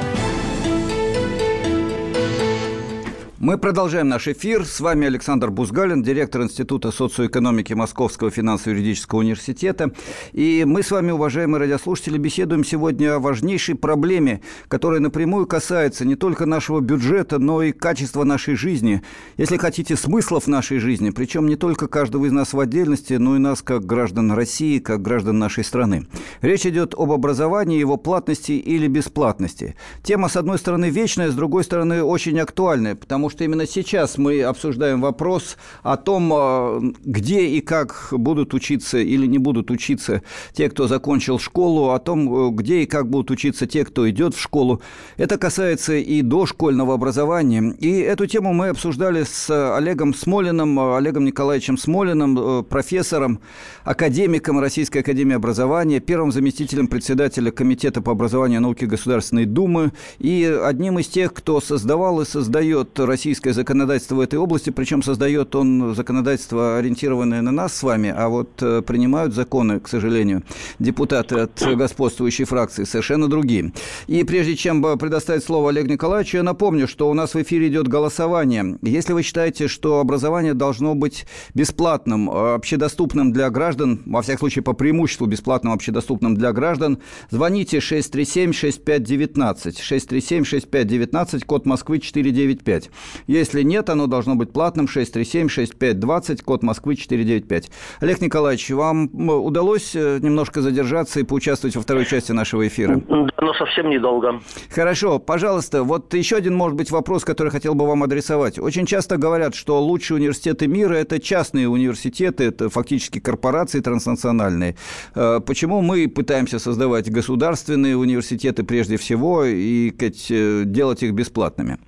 Мы 3.40 3.56
продолжаем 3.56 4.08
наш 4.08 4.26
эфир. 4.26 4.64
С 4.64 4.80
вами 4.80 5.06
Александр 5.06 5.52
Бузгалин, 5.52 6.02
директор 6.02 6.42
Института 6.42 6.90
социоэкономики 6.90 7.72
Московского 7.72 8.32
финансово-юридического 8.32 9.20
университета. 9.20 9.92
И 10.32 10.64
мы 10.66 10.82
с 10.82 10.90
вами, 10.90 11.12
уважаемые 11.12 11.60
радиослушатели, 11.60 12.18
беседуем 12.18 12.64
сегодня 12.64 13.14
о 13.14 13.20
важнейшей 13.20 13.76
проблеме, 13.76 14.40
которая 14.66 14.98
напрямую 14.98 15.46
касается 15.46 16.04
не 16.04 16.16
только 16.16 16.46
нашего 16.46 16.80
бюджета, 16.80 17.38
но 17.38 17.62
и 17.62 17.70
качества 17.70 18.24
нашей 18.24 18.56
жизни. 18.56 19.02
Если 19.36 19.56
хотите, 19.56 19.94
смыслов 19.94 20.48
нашей 20.48 20.80
жизни, 20.80 21.10
причем 21.10 21.46
не 21.46 21.54
только 21.54 21.86
каждого 21.86 22.26
из 22.26 22.32
нас 22.32 22.52
в 22.52 22.58
отдельности, 22.58 23.14
но 23.14 23.36
и 23.36 23.38
нас 23.38 23.62
как 23.62 23.86
граждан 23.86 24.32
России, 24.32 24.80
как 24.80 25.00
граждан 25.00 25.38
нашей 25.38 25.62
страны. 25.62 26.08
Речь 26.40 26.66
идет 26.66 26.94
об 26.96 27.12
образовании, 27.12 27.78
его 27.78 27.98
платности 27.98 28.50
или 28.50 28.88
бесплатности. 28.88 29.76
Тема, 30.02 30.28
с 30.28 30.36
одной 30.36 30.58
стороны, 30.58 30.90
вечная, 30.90 31.30
с 31.30 31.34
другой 31.36 31.62
стороны, 31.62 32.02
очень 32.02 32.40
актуальная, 32.40 32.96
потому 32.96 33.27
потому 33.28 33.36
что 33.36 33.44
именно 33.44 33.66
сейчас 33.66 34.16
мы 34.16 34.42
обсуждаем 34.42 35.02
вопрос 35.02 35.58
о 35.82 35.98
том, 35.98 36.32
а, 36.32 36.80
где 37.04 37.46
и 37.46 37.60
как 37.60 38.08
будут 38.10 38.54
учиться 38.54 38.96
или 38.96 39.26
не 39.26 39.36
будут 39.36 39.70
учиться 39.70 40.22
те, 40.54 40.70
кто 40.70 40.88
закончил 40.88 41.38
школу, 41.38 41.90
о 41.90 41.98
том, 41.98 42.56
где 42.56 42.82
и 42.82 42.86
как 42.86 43.10
будут 43.10 43.30
учиться 43.30 43.66
те, 43.66 43.84
кто 43.84 44.08
идет 44.08 44.34
в 44.34 44.40
школу. 44.40 44.80
Это 45.18 45.36
касается 45.36 45.96
и 45.96 46.22
дошкольного 46.22 46.94
образования. 46.94 47.74
И 47.80 47.98
эту 47.98 48.26
тему 48.26 48.54
мы 48.54 48.68
обсуждали 48.68 49.24
с 49.24 49.50
Олегом 49.76 50.14
Смолиным, 50.14 50.78
Олегом 50.80 51.26
Николаевичем 51.26 51.76
Смолиным, 51.76 52.38
э, 52.38 52.62
профессором, 52.62 53.40
академиком 53.84 54.58
Российской 54.58 54.98
Академии 54.98 55.36
Образования, 55.36 56.00
первым 56.00 56.32
заместителем 56.32 56.86
председателя 56.86 57.50
Комитета 57.50 58.00
по 58.00 58.12
образованию 58.12 58.60
и 58.60 58.62
науке 58.62 58.86
Государственной 58.86 59.44
Думы 59.44 59.92
и 60.18 60.44
одним 60.64 60.98
из 60.98 61.08
тех, 61.08 61.34
кто 61.34 61.60
создавал 61.60 62.22
и 62.22 62.24
создает 62.24 62.98
российское 63.18 63.52
законодательство 63.52 64.14
в 64.14 64.20
этой 64.20 64.38
области, 64.38 64.70
причем 64.70 65.02
создает 65.02 65.52
он 65.56 65.92
законодательство, 65.96 66.78
ориентированное 66.78 67.42
на 67.42 67.50
нас 67.50 67.74
с 67.74 67.82
вами, 67.82 68.14
а 68.16 68.28
вот 68.28 68.62
э, 68.62 68.80
принимают 68.80 69.34
законы, 69.34 69.80
к 69.80 69.88
сожалению, 69.88 70.44
депутаты 70.78 71.34
от 71.40 71.60
господствующей 71.74 72.44
фракции 72.44 72.84
совершенно 72.84 73.26
другие. 73.26 73.72
И 74.06 74.22
прежде 74.22 74.54
чем 74.54 74.96
предоставить 74.98 75.42
слово 75.42 75.70
Олегу 75.70 75.88
Николаевичу, 75.88 76.36
я 76.36 76.44
напомню, 76.44 76.86
что 76.86 77.10
у 77.10 77.14
нас 77.14 77.34
в 77.34 77.42
эфире 77.42 77.66
идет 77.66 77.88
голосование. 77.88 78.78
Если 78.82 79.12
вы 79.12 79.24
считаете, 79.24 79.66
что 79.66 79.98
образование 79.98 80.54
должно 80.54 80.94
быть 80.94 81.26
бесплатным, 81.54 82.30
общедоступным 82.30 83.32
для 83.32 83.50
граждан, 83.50 84.00
во 84.06 84.22
всяком 84.22 84.38
случае 84.38 84.62
по 84.62 84.74
преимуществу 84.74 85.26
бесплатным, 85.26 85.72
общедоступным 85.72 86.36
для 86.36 86.52
граждан, 86.52 86.98
звоните 87.30 87.78
637-6519, 87.78 89.74
637-6519, 89.80 91.44
код 91.46 91.66
Москвы 91.66 91.98
495. 91.98 92.90
Если 93.26 93.62
нет, 93.62 93.90
оно 93.90 94.06
должно 94.06 94.34
быть 94.34 94.52
платным 94.52 94.86
637-6520, 94.86 96.42
код 96.44 96.62
Москвы 96.62 96.96
495. 96.96 97.70
Олег 98.00 98.20
Николаевич, 98.20 98.70
вам 98.70 99.10
удалось 99.28 99.94
э, 99.94 100.18
немножко 100.20 100.60
задержаться 100.60 101.20
и 101.20 101.22
поучаствовать 101.22 101.76
во 101.76 101.82
второй 101.82 102.04
части 102.04 102.32
нашего 102.32 102.66
эфира? 102.66 102.96
Да, 103.08 103.26
но 103.40 103.54
совсем 103.54 103.90
недолго. 103.90 104.40
Хорошо, 104.74 105.18
пожалуйста, 105.18 105.82
вот 105.82 106.14
еще 106.14 106.36
один, 106.36 106.54
может 106.54 106.76
быть, 106.76 106.90
вопрос, 106.90 107.24
который 107.24 107.50
хотел 107.50 107.74
бы 107.74 107.86
вам 107.86 108.02
адресовать. 108.02 108.58
Очень 108.58 108.86
часто 108.86 109.16
говорят, 109.16 109.54
что 109.54 109.80
лучшие 109.80 110.16
университеты 110.16 110.66
мира– 110.66 110.94
это 110.94 111.20
частные 111.20 111.68
университеты, 111.68 112.44
это 112.44 112.68
фактически 112.68 113.20
корпорации 113.20 113.80
транснациональные. 113.80 114.76
Э, 115.14 115.40
почему 115.44 115.80
мы 115.80 116.08
пытаемся 116.08 116.58
создавать 116.58 117.10
государственные 117.10 117.96
университеты 117.96 118.62
прежде 118.64 118.96
всего 118.96 119.44
и 119.44 119.90
э, 119.90 120.62
делать 120.64 121.02
их 121.02 121.12
бесплатными? 121.12 121.78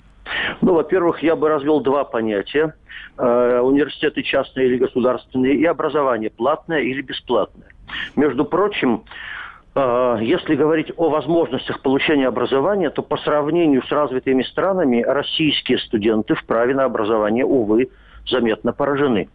Ну, 0.61 0.75
во-первых, 0.75 1.23
я 1.23 1.37
бы 1.37 1.49
развел 1.49 1.81
два 1.81 2.05
понятия. 2.05 2.75
Э, 3.19 3.61
университеты 3.61 4.23
частные 4.23 4.67
или 4.67 4.79
государственные, 4.79 5.55
и 5.55 5.65
образование 5.65 6.31
платное 6.31 6.81
или 6.81 7.03
бесплатное. 7.03 7.69
Между 8.17 8.45
прочим, 8.45 9.05
э, 9.75 10.19
если 10.23 10.55
говорить 10.55 10.93
о 10.97 11.11
возможностях 11.11 11.81
получения 11.83 12.29
образования, 12.29 12.91
то 12.91 13.03
по 13.03 13.17
сравнению 13.19 13.83
с 13.83 13.91
развитыми 13.91 14.43
странами 14.43 15.03
российские 15.03 15.79
студенты 15.79 16.35
в 16.35 16.45
праве 16.45 16.75
на 16.75 16.85
образование, 16.85 17.45
увы, 17.45 17.91
заметно 18.27 18.73
поражены. 18.73 19.29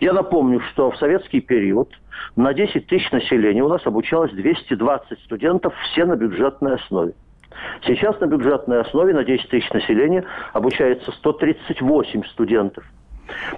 Я 0.00 0.12
напомню, 0.12 0.60
что 0.72 0.90
в 0.90 0.96
советский 0.96 1.40
период 1.40 1.90
на 2.36 2.54
10 2.54 2.86
тысяч 2.86 3.10
населения 3.10 3.62
у 3.62 3.68
нас 3.68 3.86
обучалось 3.86 4.32
220 4.32 5.18
студентов, 5.24 5.74
все 5.90 6.06
на 6.06 6.16
бюджетной 6.16 6.76
основе. 6.76 7.12
Сейчас 7.84 8.18
на 8.20 8.26
бюджетной 8.26 8.80
основе 8.80 9.14
на 9.14 9.24
10 9.24 9.48
тысяч 9.48 9.70
населения 9.70 10.24
обучается 10.52 11.12
138 11.12 12.24
студентов. 12.24 12.84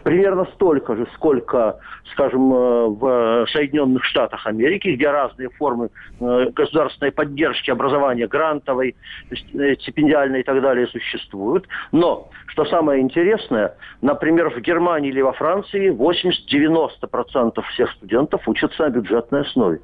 Примерно 0.02 0.46
столько 0.54 0.96
же, 0.96 1.06
сколько, 1.14 1.78
скажем, 2.12 2.52
э, 2.52 2.86
в 2.88 3.46
Соединенных 3.52 4.04
Штатах 4.04 4.46
Америки, 4.46 4.88
где 4.88 5.10
разные 5.10 5.48
формы 5.50 5.90
э, 6.20 6.50
государственной 6.54 7.12
поддержки 7.12 7.70
образования, 7.70 8.26
грантовой, 8.26 8.96
э, 9.30 9.74
стипендиальной 9.76 10.40
и 10.40 10.42
так 10.42 10.60
далее 10.60 10.86
существуют. 10.88 11.68
Но, 11.92 12.30
что 12.46 12.64
самое 12.64 13.00
интересное, 13.00 13.76
например, 14.02 14.50
в 14.50 14.60
Германии 14.60 15.10
или 15.10 15.20
во 15.20 15.32
Франции 15.32 15.90
80-90% 15.90 17.62
всех 17.72 17.90
студентов 17.92 18.46
учатся 18.48 18.84
на 18.84 18.90
бюджетной 18.90 19.42
основе. 19.42 19.80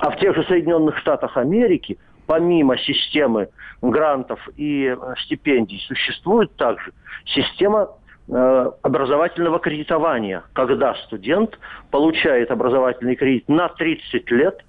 А 0.00 0.10
в 0.10 0.18
тех 0.18 0.34
же 0.34 0.42
Соединенных 0.44 0.98
Штатах 0.98 1.36
Америки 1.36 1.98
помимо 2.28 2.76
системы 2.76 3.48
грантов 3.80 4.38
и 4.56 4.84
э, 4.84 5.14
стипендий 5.24 5.82
существует 5.88 6.54
также 6.56 6.92
система 7.24 7.88
э, 8.28 8.70
образовательного 8.82 9.58
кредитования, 9.58 10.44
когда 10.52 10.94
студент 11.06 11.58
получает 11.90 12.50
образовательный 12.50 13.16
кредит 13.16 13.48
на 13.48 13.70
30 13.70 14.30
лет 14.30 14.62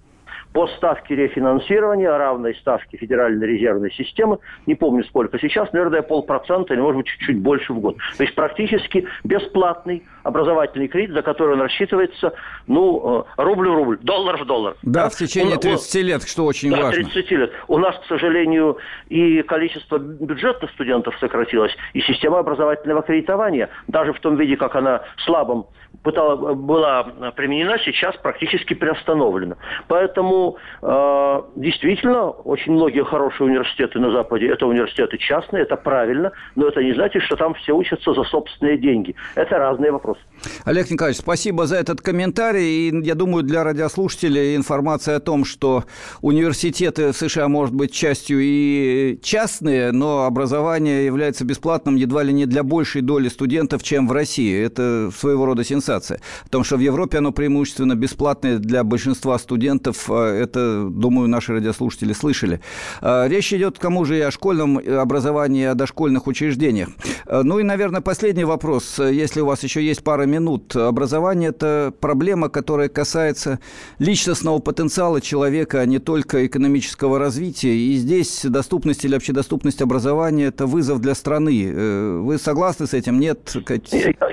по 0.54 0.68
ставке 0.68 1.16
рефинансирования, 1.16 2.10
равной 2.10 2.56
ставке 2.56 2.98
Федеральной 2.98 3.46
резервной 3.46 3.92
системы, 3.92 4.40
не 4.66 4.76
помню 4.76 5.04
сколько 5.06 5.38
сейчас, 5.40 5.72
наверное, 5.74 6.02
полпроцента 6.02 6.74
или, 6.74 6.82
может 6.82 6.98
быть, 6.98 7.08
чуть-чуть 7.08 7.40
больше 7.40 7.74
в 7.74 7.80
год. 7.80 7.98
То 8.18 8.24
есть 8.24 8.36
практически 8.36 9.08
бесплатный 9.24 10.04
образовательный 10.24 10.88
кредит, 10.88 11.12
за 11.12 11.22
который 11.22 11.54
он 11.54 11.62
рассчитывается, 11.62 12.34
ну, 12.68 13.26
э, 13.38 13.44
рубль 13.44 13.70
в 13.70 13.76
рубль, 13.76 13.98
доллар 14.02 14.38
в 14.38 14.46
доллар. 14.46 14.76
Да, 14.82 15.04
да? 15.04 15.10
в 15.10 15.16
течение 15.16 15.58
30 15.58 16.04
лет, 16.04 16.24
что 16.24 16.46
очень 16.46 16.72
да, 16.72 16.84
важно. 16.84 17.04
30 17.04 17.32
лет. 17.32 17.52
У 17.68 17.78
нас, 17.78 17.96
к 18.00 18.06
сожалению, 18.08 18.78
и 19.10 19.42
количество 19.44 19.98
бюджетных 19.98 20.72
студентов 20.72 21.16
сократилось, 21.20 21.76
и 21.94 22.02
система 22.02 22.40
образовательного 22.40 23.02
кредитования, 23.04 23.70
даже 23.88 24.14
в 24.14 24.20
том 24.20 24.36
виде, 24.36 24.58
как 24.58 24.76
она 24.76 25.04
слабом 25.26 25.68
пытала, 26.04 26.54
была 26.54 27.04
применена, 27.36 27.78
сейчас 27.80 28.16
практически 28.18 28.74
приостановлена. 28.74 29.58
Поэтому 29.88 30.39
э, 30.82 31.42
действительно 31.56 32.30
очень 32.30 32.74
многие 32.74 33.04
хорошие 33.04 33.48
университеты 33.48 34.00
на 34.00 34.12
Западе 34.12 34.50
это 34.50 34.66
университеты 34.66 35.18
частные, 35.18 35.64
это 35.64 35.76
правильно, 35.76 36.32
но 36.56 36.68
это 36.68 36.84
не 36.84 36.94
значит, 36.94 37.24
что 37.24 37.36
там 37.36 37.54
все 37.54 37.74
учатся 37.74 38.14
за 38.14 38.24
собственные 38.24 38.78
деньги. 38.78 39.16
Это 39.36 39.58
разные 39.58 39.92
вопросы. 39.92 40.20
Олег 40.66 40.90
Николаевич, 40.92 41.22
спасибо 41.22 41.66
за 41.66 41.78
этот 41.78 42.02
комментарий. 42.02 42.90
И 42.90 43.06
я 43.06 43.16
думаю, 43.16 43.44
для 43.44 43.64
радиослушателей 43.64 44.56
информация 44.56 45.18
о 45.18 45.20
том, 45.20 45.46
что 45.46 45.84
университеты 46.22 47.14
США 47.14 47.48
может 47.48 47.76
быть 47.76 47.94
частью 47.94 48.40
и 48.42 49.20
частные, 49.22 49.92
но 49.92 50.26
образование 50.26 51.06
является 51.06 51.46
бесплатным 51.46 51.96
едва 51.96 52.24
ли 52.24 52.34
не 52.34 52.46
для 52.46 52.64
большей 52.64 53.02
доли 53.02 53.30
студентов, 53.30 53.84
чем 53.84 54.08
в 54.08 54.12
России. 54.12 54.66
Это 54.66 55.12
своего 55.16 55.46
рода 55.46 55.64
сенсация. 55.64 56.20
О 56.46 56.50
том, 56.50 56.64
что 56.64 56.78
в 56.78 56.80
Европе 56.80 57.18
оно 57.20 57.32
преимущественно 57.32 57.96
бесплатное 57.96 58.58
для 58.58 58.84
большинства 58.84 59.38
студентов, 59.38 60.10
а 60.10 60.29
это, 60.30 60.88
думаю, 60.90 61.28
наши 61.28 61.54
радиослушатели 61.54 62.14
слышали. 62.14 62.62
А, 63.02 63.28
речь 63.28 63.54
идет, 63.54 63.78
к 63.78 63.82
тому 63.82 64.06
же, 64.06 64.18
и 64.18 64.22
о 64.22 64.32
школьном 64.32 64.78
образовании, 64.78 65.64
и 65.64 65.66
о 65.66 65.76
дошкольных 65.76 66.28
учреждениях. 66.28 66.90
А, 67.26 67.44
ну 67.44 67.60
и, 67.60 67.64
наверное, 67.64 68.02
последний 68.02 68.46
вопрос. 68.46 69.00
Если 69.00 69.42
у 69.42 69.46
вас 69.46 69.64
еще 69.64 69.82
есть 69.82 70.04
пара 70.04 70.24
минут. 70.26 70.76
Образование– 70.76 71.50
это 71.52 71.94
проблема, 72.00 72.50
которая 72.50 72.90
касается 72.90 73.60
личностного 74.00 74.60
потенциала 74.60 75.22
человека, 75.22 75.82
а 75.82 75.86
не 75.86 76.00
только 76.00 76.46
экономического 76.46 77.20
развития. 77.20 77.76
И 77.76 77.94
здесь 77.94 78.46
доступность 78.46 79.06
или 79.06 79.16
общедоступность 79.16 79.82
образования– 79.82 80.46
это 80.48 80.66
вызов 80.66 81.00
для 81.00 81.16
страны. 81.16 81.72
Э, 81.72 82.20
вы 82.20 82.38
согласны 82.38 82.88
с 82.88 82.94
этим? 82.94 83.20
Нет? 83.20 83.56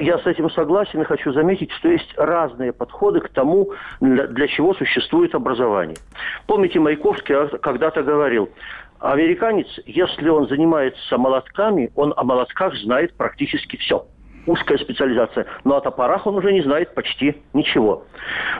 Я 0.01 0.19
с 0.19 0.27
этим 0.27 0.51
согласен 0.51 1.01
и 1.03 1.05
хочу 1.05 1.33
заметить, 1.33 1.71
что 1.73 1.89
есть 1.89 2.13
разные 2.17 2.73
подходы 2.73 3.21
к 3.21 3.29
тому, 3.29 3.73
для 4.01 4.49
чего 4.49 4.75
существует 4.75 5.35
образование. 5.35 5.86
Помните, 6.47 6.79
Маяковский 6.81 7.59
когда-то 7.59 8.03
говорил, 8.03 8.51
американец, 9.01 9.67
если 9.87 10.29
он 10.29 10.49
занимается 10.49 11.19
молотками, 11.19 11.91
он 11.95 12.13
о 12.17 12.25
молотках 12.25 12.75
знает 12.77 13.15
практически 13.17 13.77
все 13.77 14.07
узкая 14.47 14.79
специализация. 14.79 15.47
Но 15.65 15.77
о 15.77 15.81
топорах 15.81 16.27
он 16.27 16.37
уже 16.37 16.53
не 16.53 16.63
знает 16.63 16.95
почти 16.95 17.43
ничего. 17.53 18.05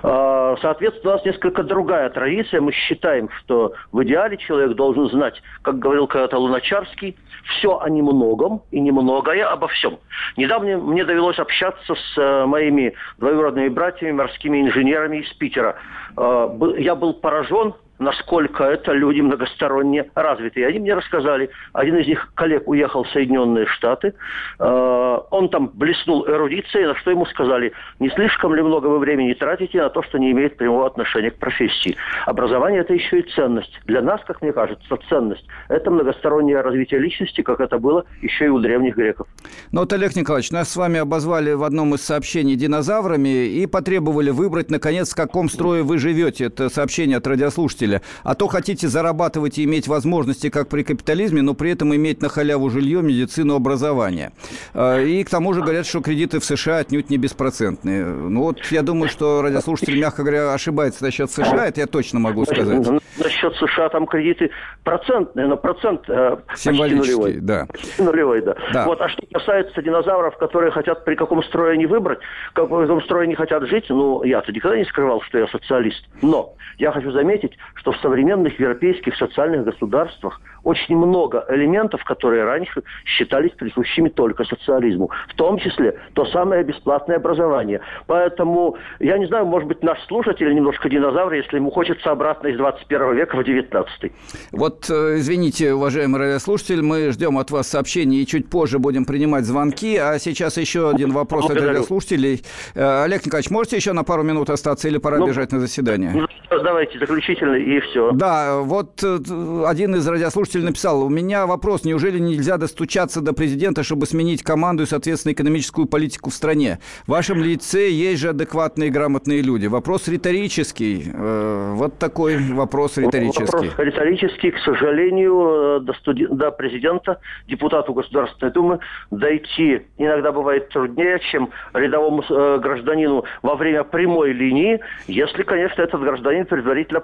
А, 0.03 0.57
соответственно, 0.61 1.15
у 1.15 1.17
нас 1.17 1.25
несколько 1.25 1.63
другая 1.63 2.11
традиция. 2.11 2.61
Мы 2.61 2.73
считаем, 2.73 3.29
что 3.41 3.75
в 3.93 4.03
идеале 4.05 4.37
человек 4.37 4.77
должен 4.77 5.09
знать, 5.11 5.41
как 5.63 5.79
говорил 5.79 6.07
когда-то 6.07 6.39
Луначарский, 6.39 7.17
все 7.59 7.79
о 7.79 7.89
немногом 7.89 8.63
и 8.71 8.81
немногое 8.81 9.47
обо 9.47 9.69
всем. 9.69 9.99
Недавно 10.37 10.79
мне 10.79 11.05
довелось 11.05 11.39
общаться 11.39 11.95
с 11.95 12.19
э, 12.19 12.47
моими 12.47 12.95
двоюродными 13.19 13.69
братьями, 13.69 14.13
морскими 14.13 14.63
инженерами 14.63 15.19
из 15.19 15.33
Питера. 15.35 15.77
А, 16.17 16.55
я 16.79 16.95
был 16.95 17.15
поражен 17.15 17.75
насколько 17.99 18.65
это 18.65 18.93
люди 18.93 19.21
многосторонне 19.21 20.11
развитые. 20.15 20.67
Они 20.67 20.79
мне 20.79 20.95
рассказали, 20.95 21.51
один 21.73 21.97
из 21.97 22.07
них 22.07 22.29
коллег 22.35 22.69
уехал 22.69 23.05
в 23.05 23.11
Соединенные 23.11 23.67
Штаты, 23.67 24.15
э, 24.59 25.19
он 25.31 25.49
там 25.49 25.71
блеснул 25.73 26.27
эрудицией, 26.27 26.87
на 26.87 26.95
что 26.97 27.11
ему 27.11 27.27
сказали, 27.27 27.73
не 27.99 28.11
слишком 28.11 28.55
ли 28.55 28.63
много 28.63 28.87
вы 28.87 28.99
времени 28.99 29.33
тратите 29.35 29.81
на 29.81 29.91
то, 29.91 30.03
что 30.03 30.19
не 30.19 30.33
имеет 30.33 30.57
прямого 30.57 30.87
отношения 30.87 31.31
к 31.31 31.39
профессии. 31.39 31.97
Образование– 32.27 32.81
это 32.83 32.95
еще 32.95 33.21
и 33.21 33.31
ценность. 33.35 33.81
Для 33.87 34.03
нас, 34.03 34.21
как 34.27 34.43
мне 34.43 34.53
кажется, 34.53 34.99
ценность– 35.09 35.47
это 35.69 35.91
многостороннее 35.91 36.61
развитие 36.61 37.01
личности, 37.01 37.43
как 37.43 37.61
это 37.61 37.79
было 37.79 38.05
еще 38.23 38.47
и 38.47 38.49
у 38.49 38.59
древних 38.59 38.97
греков. 38.97 39.27
Ну 39.73 39.81
вот, 39.81 39.93
Олег 39.93 40.17
Николаевич, 40.17 40.51
нас 40.51 40.71
с 40.71 40.77
вами 40.77 41.01
обозвали 41.01 41.53
в 41.53 41.63
одном 41.63 41.95
из 41.95 42.03
сообщений 42.03 42.57
динозаврами 42.57 43.47
и 43.47 43.67
потребовали 43.67 44.31
выбрать, 44.31 44.71
наконец, 44.71 45.13
в 45.13 45.17
каком 45.17 45.49
строе 45.49 45.83
вы 45.83 45.99
живете. 45.99 46.47
Это 46.47 46.69
сообщение 46.69 47.19
от 47.19 47.27
радиослушателей 47.27 47.86
слушателя. 47.87 48.03
А 48.25 48.35
то 48.35 48.47
хотите 48.49 48.89
зарабатывать 48.89 49.59
и 49.59 49.65
иметь 49.65 49.89
возможности, 49.89 50.51
как 50.51 50.69
при 50.69 50.83
капитализме, 50.83 51.43
но 51.43 51.55
при 51.55 51.73
этом 51.73 51.95
иметь 51.95 52.23
на 52.23 52.29
халяву 52.29 52.71
жилье, 52.71 53.03
медицину, 53.03 53.55
образование. 53.55 54.33
А, 54.75 55.01
и 55.01 55.23
к 55.25 55.31
тому 55.31 55.53
же 55.55 55.63
говорят, 55.63 55.87
что 55.87 56.01
кредиты 56.01 56.41
в 56.41 56.45
США 56.45 56.79
отнюдь 56.79 57.11
не 57.11 57.19
беспроцентные. 57.19 58.05
Ну 58.05 58.43
вот 58.43 58.59
я 58.71 58.83
думаю, 58.83 59.09
что 59.09 59.43
радиослушатель, 59.43 59.99
мягко 59.99 60.23
говоря, 60.23 60.53
ошибается 60.53 61.05
насчет 61.05 61.31
США, 61.31 61.67
это 61.67 61.81
я 61.81 61.87
точно 61.87 62.21
могу 62.21 62.45
сказать. 62.45 62.87
Насчет 63.19 63.55
США 63.57 63.89
там 63.89 64.07
кредиты 64.07 64.51
процентные, 64.85 65.47
но 65.47 65.57
процент 65.57 66.03
э, 66.09 66.37
нулевой. 66.67 67.37
да. 67.41 67.67
Нулевой, 67.99 68.43
да. 68.43 68.57
да. 68.73 68.85
Вот, 68.87 69.01
а 69.01 69.09
что 69.09 69.23
касается 69.33 69.83
динозавров, 69.83 70.37
которые 70.37 70.71
хотят 70.71 71.05
при 71.05 71.15
каком 71.15 71.43
строе 71.45 71.73
они 71.73 71.87
выбрать, 71.87 72.19
в 72.51 72.55
каком 72.55 73.03
строе 73.03 73.25
они 73.25 73.35
хотят 73.35 73.67
жить, 73.67 73.87
ну, 73.89 74.23
я-то 74.23 74.53
никогда 74.53 74.77
не 74.77 74.85
скрывал, 74.85 75.23
что 75.23 75.39
я 75.39 75.47
социалист. 75.49 76.05
Но 76.23 76.55
я 76.79 76.93
хочу 76.93 77.11
заметить, 77.11 77.57
что 77.77 77.93
в 77.93 77.97
современных 77.99 78.59
европейских 78.59 79.17
социальных 79.17 79.65
государствах 79.65 80.41
очень 80.67 80.97
много 80.97 81.45
элементов, 81.49 82.03
которые 82.05 82.45
раньше 82.45 82.83
считались 83.05 83.53
присущими 83.53 84.09
только 84.09 84.45
социализму. 84.45 85.11
В 85.29 85.35
том 85.35 85.59
числе 85.59 85.99
то 86.15 86.27
самое 86.27 86.65
бесплатное 86.65 87.17
образование. 87.17 87.81
Поэтому, 88.07 88.77
я 88.99 89.17
не 89.17 89.27
знаю, 89.27 89.47
может 89.47 89.69
быть, 89.69 89.83
наш 89.85 90.05
слушатель 90.07 90.53
немножко 90.53 90.89
динозавр, 90.89 91.35
если 91.35 91.57
ему 91.57 91.71
хочется 91.71 92.11
обратно 92.11 92.49
из 92.49 92.57
21 92.57 93.15
века 93.15 93.37
в 93.37 93.45
19 93.45 94.13
Вот, 94.51 94.91
э, 94.91 95.19
извините, 95.19 95.73
уважаемый 95.73 96.19
радиослушатель, 96.19 96.83
мы 96.83 97.13
ждем 97.13 97.39
от 97.39 97.53
вас 97.53 97.69
сообщений 97.69 98.23
и 98.23 98.27
чуть 98.27 98.51
позже 98.51 98.81
будем 98.81 99.05
принимать 99.05 99.45
звонки. 99.45 99.97
А 99.97 100.19
сейчас 100.19 100.57
еще 100.57 100.91
один 100.91 101.13
вопрос 101.13 101.49
от 101.49 101.61
радиослушателей. 101.61 102.43
Э, 102.75 103.05
Олег 103.05 103.25
Николаевич, 103.25 103.51
можете 103.51 103.77
еще 103.77 103.93
на 103.93 104.03
пару 104.03 104.25
минут 104.25 104.51
остаться 104.51 104.89
или 104.89 104.99
пора 104.99 105.19
ну, 105.19 105.29
бежать 105.29 105.53
на 105.53 105.61
заседание? 105.61 106.11
Ну, 106.13 106.27
давайте 106.63 106.99
заключительный 106.99 107.63
и 107.67 107.81
все. 107.81 108.13
Да, 108.13 108.61
вот 108.61 109.03
э, 109.03 109.65
один 109.67 109.97
из 109.97 110.07
радиослушателей 110.07 110.65
написал, 110.65 111.03
у 111.03 111.09
меня 111.09 111.49
вопрос, 111.49 111.85
неужели 111.85 112.21
нельзя 112.21 112.59
достучаться 112.59 113.21
до 113.21 113.33
президента, 113.33 113.83
чтобы 113.83 114.07
сменить 114.07 114.45
команду 114.45 114.85
и, 114.85 114.87
соответственно, 114.87 115.33
экономическую 115.33 115.89
политику 115.89 116.31
в 116.31 116.33
стране? 116.33 116.79
В 117.07 117.11
вашем 117.11 117.43
лице 117.43 117.91
есть 117.91 118.21
же 118.21 118.29
адекватные 118.29 118.89
и 118.89 118.93
грамотные 118.93 119.43
люди. 119.43 119.67
Вопрос 119.67 120.07
риторический. 120.07 121.11
Э, 121.13 121.73
вот 121.75 121.99
такой 121.99 122.37
вопрос 122.53 122.99
риторический. 122.99 123.47
Вопрос 123.47 123.75
риторический, 123.79 124.53
к 124.53 124.59
сожалению, 124.59 125.79
э, 125.79 125.81
до, 125.81 125.93
студи... 125.95 126.29
до 126.29 126.53
президента, 126.53 127.19
депутату 127.49 127.95
Государственной 127.95 128.53
Думы 128.53 128.79
дойти 129.11 129.83
иногда 129.99 130.31
бывает 130.31 130.69
труднее, 130.69 131.19
чем 131.33 131.51
рядовому 131.75 132.23
гражданину 132.61 133.25
во 133.43 133.57
время 133.57 133.83
прямой 133.83 134.33
линии, 134.33 134.79
если, 135.09 135.43
конечно, 135.43 135.83
этот 135.83 136.01
гражданин 136.01 136.47
предварительно 136.47 137.01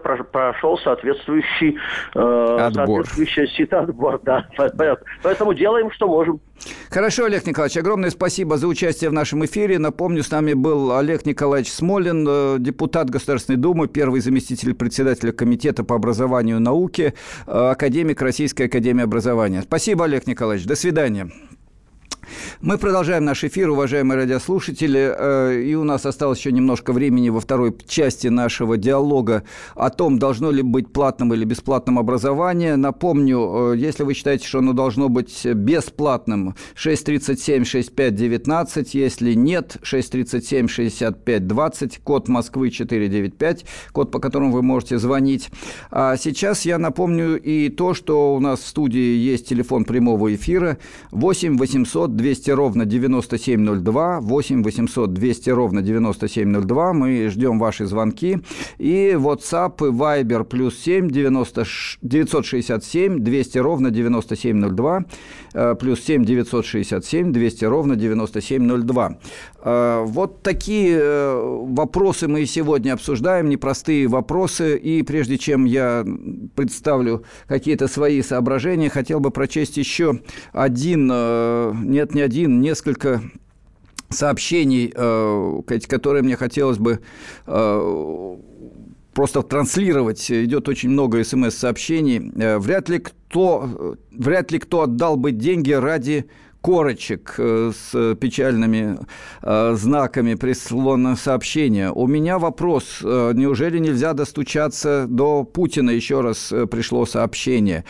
прошел 0.53 0.79
соответствующий, 0.79 1.77
э, 2.15 2.57
отбор. 2.61 3.05
соответствующее 3.05 3.47
сито 3.49 3.81
отбор. 3.81 4.21
Да. 4.23 4.47
Поэтому 5.23 5.55
делаем, 5.55 5.91
что 5.93 6.07
можем. 6.07 6.41
Хорошо, 6.91 7.25
Олег 7.25 7.47
Николаевич, 7.47 7.77
огромное 7.77 8.11
спасибо 8.11 8.57
за 8.57 8.69
участие 8.69 9.11
в 9.11 9.13
нашем 9.13 9.45
эфире. 9.45 9.79
Напомню, 9.79 10.23
с 10.23 10.31
нами 10.31 10.53
был 10.53 10.93
Олег 10.93 11.27
Николаевич 11.27 11.73
Смолин, 11.73 12.27
э, 12.29 12.57
депутат 12.59 13.11
Государственной 13.11 13.57
Думы, 13.57 13.89
первый 13.89 14.21
заместитель 14.21 14.75
председателя 14.75 15.33
Комитета 15.33 15.83
по 15.85 15.97
образованию 15.97 16.59
и 16.59 16.61
науке, 16.61 17.15
э, 17.47 17.51
академик 17.51 18.21
Российской 18.23 18.67
Академии 18.67 19.03
Образования. 19.03 19.63
Спасибо, 19.63 20.05
Олег 20.05 20.27
Николаевич. 20.27 20.67
До 20.67 20.77
свидания. 20.77 21.31
Мы 22.61 22.79
продолжаем 22.79 23.25
наш 23.25 23.43
эфир, 23.45 23.71
уважаемые 23.71 24.19
радиослушатели, 24.19 25.15
э, 25.17 25.63
и 25.63 25.75
у 25.75 25.85
нас 25.85 26.05
осталось 26.07 26.39
еще 26.39 26.51
немножко 26.53 26.93
времени 26.93 27.29
во 27.29 27.41
второй 27.41 27.77
части 27.87 28.29
нашего 28.29 28.77
диалога 28.77 29.43
о 29.75 29.91
том, 29.91 30.19
должно 30.19 30.51
ли 30.51 30.63
быть 30.63 30.93
платным 30.93 31.33
или 31.35 31.45
бесплатным 31.45 31.99
образование. 31.99 32.77
Напомню, 32.77 33.73
э, 33.73 33.77
если 33.77 34.05
вы 34.05 34.15
считаете, 34.15 34.47
что 34.47 34.59
оно 34.59 34.73
должно 34.73 35.09
быть 35.09 35.45
бесплатным, 35.45 36.55
637-6519, 36.77 38.91
если 38.93 39.35
нет, 39.35 39.77
637-6520, 39.83 42.01
код 42.05 42.29
Москвы 42.29 42.71
495, 42.71 43.65
код, 43.93 44.11
по 44.11 44.21
которому 44.21 44.53
вы 44.53 44.63
можете 44.63 44.99
звонить. 44.99 45.51
А 45.91 46.17
сейчас 46.17 46.65
я 46.65 46.79
напомню 46.79 47.41
и 47.41 47.69
то, 47.69 47.95
что 47.95 48.35
у 48.35 48.41
нас 48.41 48.61
в 48.61 48.67
студии 48.67 49.17
есть 49.17 49.49
телефон 49.49 49.85
прямого 49.85 50.35
эфира 50.35 50.79
8 51.11 51.59
800 51.59 52.12
200 52.17 52.51
ровно 52.51 52.85
9702, 52.85 54.21
8 54.21 54.63
800 54.63 55.13
200 55.13 55.51
ровно 55.51 55.83
9702. 55.83 56.93
Мы 56.93 57.29
ждем 57.29 57.59
ваши 57.59 57.87
звонки. 57.87 58.39
И 58.79 59.17
WhatsApp 59.17 59.87
и 59.87 59.91
Viber 59.91 60.45
плюс 60.45 60.79
7 60.79 61.11
90, 61.11 61.65
967 62.03 63.19
200 63.19 63.59
ровно 63.59 63.91
9702, 63.91 65.05
э, 65.55 65.75
плюс 65.79 66.01
7 66.01 66.25
967 66.25 67.33
200 67.33 67.65
ровно 67.65 67.97
9702. 67.97 69.19
Э, 69.63 70.05
вот 70.07 70.43
такие 70.43 70.99
э, 71.01 71.65
вопросы 71.69 72.29
мы 72.29 72.45
сегодня 72.47 72.93
обсуждаем, 72.93 73.49
непростые 73.49 74.09
вопросы. 74.09 74.77
И 74.77 75.03
прежде 75.03 75.39
чем 75.39 75.65
я 75.65 76.05
представлю 76.55 77.25
какие-то 77.47 77.89
свои 77.89 78.23
соображения, 78.23 78.91
хотел 78.91 79.21
бы 79.21 79.31
прочесть 79.31 79.77
еще 79.77 80.21
один, 80.53 81.07
нет, 81.91 82.15
не 82.15 82.21
один, 82.21 82.61
несколько 82.61 83.23
сообщений, 84.13 84.93
э, 84.95 85.79
которые 85.89 86.23
мне 86.23 86.37
хотелось 86.37 86.79
бы 86.79 87.01
э, 87.47 88.37
просто 89.15 89.43
транслировать. 89.43 90.31
Идет 90.31 90.69
очень 90.69 90.91
много 90.91 91.23
смс-сообщений. 91.25 92.33
Э, 92.37 92.59
вряд 92.59 92.89
ли 92.89 92.99
кто, 92.99 93.97
вряд 94.11 94.53
ли 94.53 94.59
кто 94.59 94.83
отдал 94.83 95.17
бы 95.17 95.33
деньги 95.33 95.73
ради 95.73 96.27
корочек 96.63 97.35
э, 97.39 97.73
с 97.75 98.15
печальными 98.15 98.97
э, 99.43 99.75
знаками 99.75 100.35
прислано 100.35 101.17
сообщение. 101.17 101.91
У 101.91 102.07
меня 102.07 102.39
вопрос. 102.39 103.01
Э, 103.03 103.33
неужели 103.35 103.79
нельзя 103.79 104.13
достучаться 104.13 105.07
до 105.09 105.45
Путина? 105.45 105.91
Еще 105.91 106.21
раз 106.21 106.55
пришло 106.71 107.05
сообщение. 107.05 107.85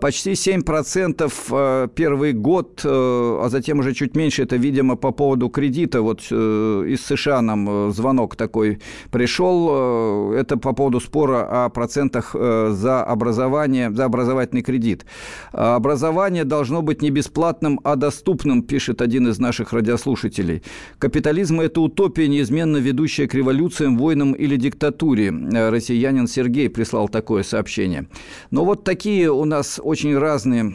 Почти 0.00 0.32
7% 0.32 1.90
первый 1.94 2.32
год, 2.32 2.80
а 2.84 3.48
затем 3.50 3.80
уже 3.80 3.92
чуть 3.92 4.16
меньше, 4.16 4.42
это, 4.44 4.56
видимо, 4.56 4.96
по 4.96 5.12
поводу 5.12 5.48
кредита. 5.50 6.00
Вот 6.00 6.22
из 6.22 7.04
США 7.04 7.42
нам 7.42 7.92
звонок 7.92 8.36
такой 8.36 8.78
пришел. 9.10 10.32
Это 10.32 10.56
по 10.56 10.72
поводу 10.72 11.00
спора 11.00 11.64
о 11.66 11.68
процентах 11.68 12.34
за 12.34 13.04
образование, 13.04 13.90
за 13.90 14.04
образовательный 14.06 14.62
кредит. 14.62 15.04
Образование 15.52 16.44
должно 16.44 16.80
быть 16.82 17.02
не 17.02 17.10
бесплатным, 17.10 17.80
а 17.84 17.96
общедоступным, 18.06 18.62
пишет 18.62 19.02
один 19.02 19.28
из 19.28 19.38
наших 19.38 19.72
радиослушателей. 19.72 20.62
Капитализм– 20.98 21.60
это 21.60 21.80
утопия, 21.80 22.28
неизменно 22.28 22.78
ведущая 22.78 23.26
к 23.26 23.34
революциям, 23.34 23.98
войнам 23.98 24.32
или 24.32 24.56
диктатуре. 24.56 25.30
Россиянин 25.30 26.26
Сергей 26.26 26.68
прислал 26.70 27.08
такое 27.08 27.42
сообщение. 27.42 28.06
Но 28.50 28.64
вот 28.64 28.84
такие 28.84 29.30
у 29.30 29.44
нас 29.44 29.80
очень 29.82 30.16
разные 30.16 30.74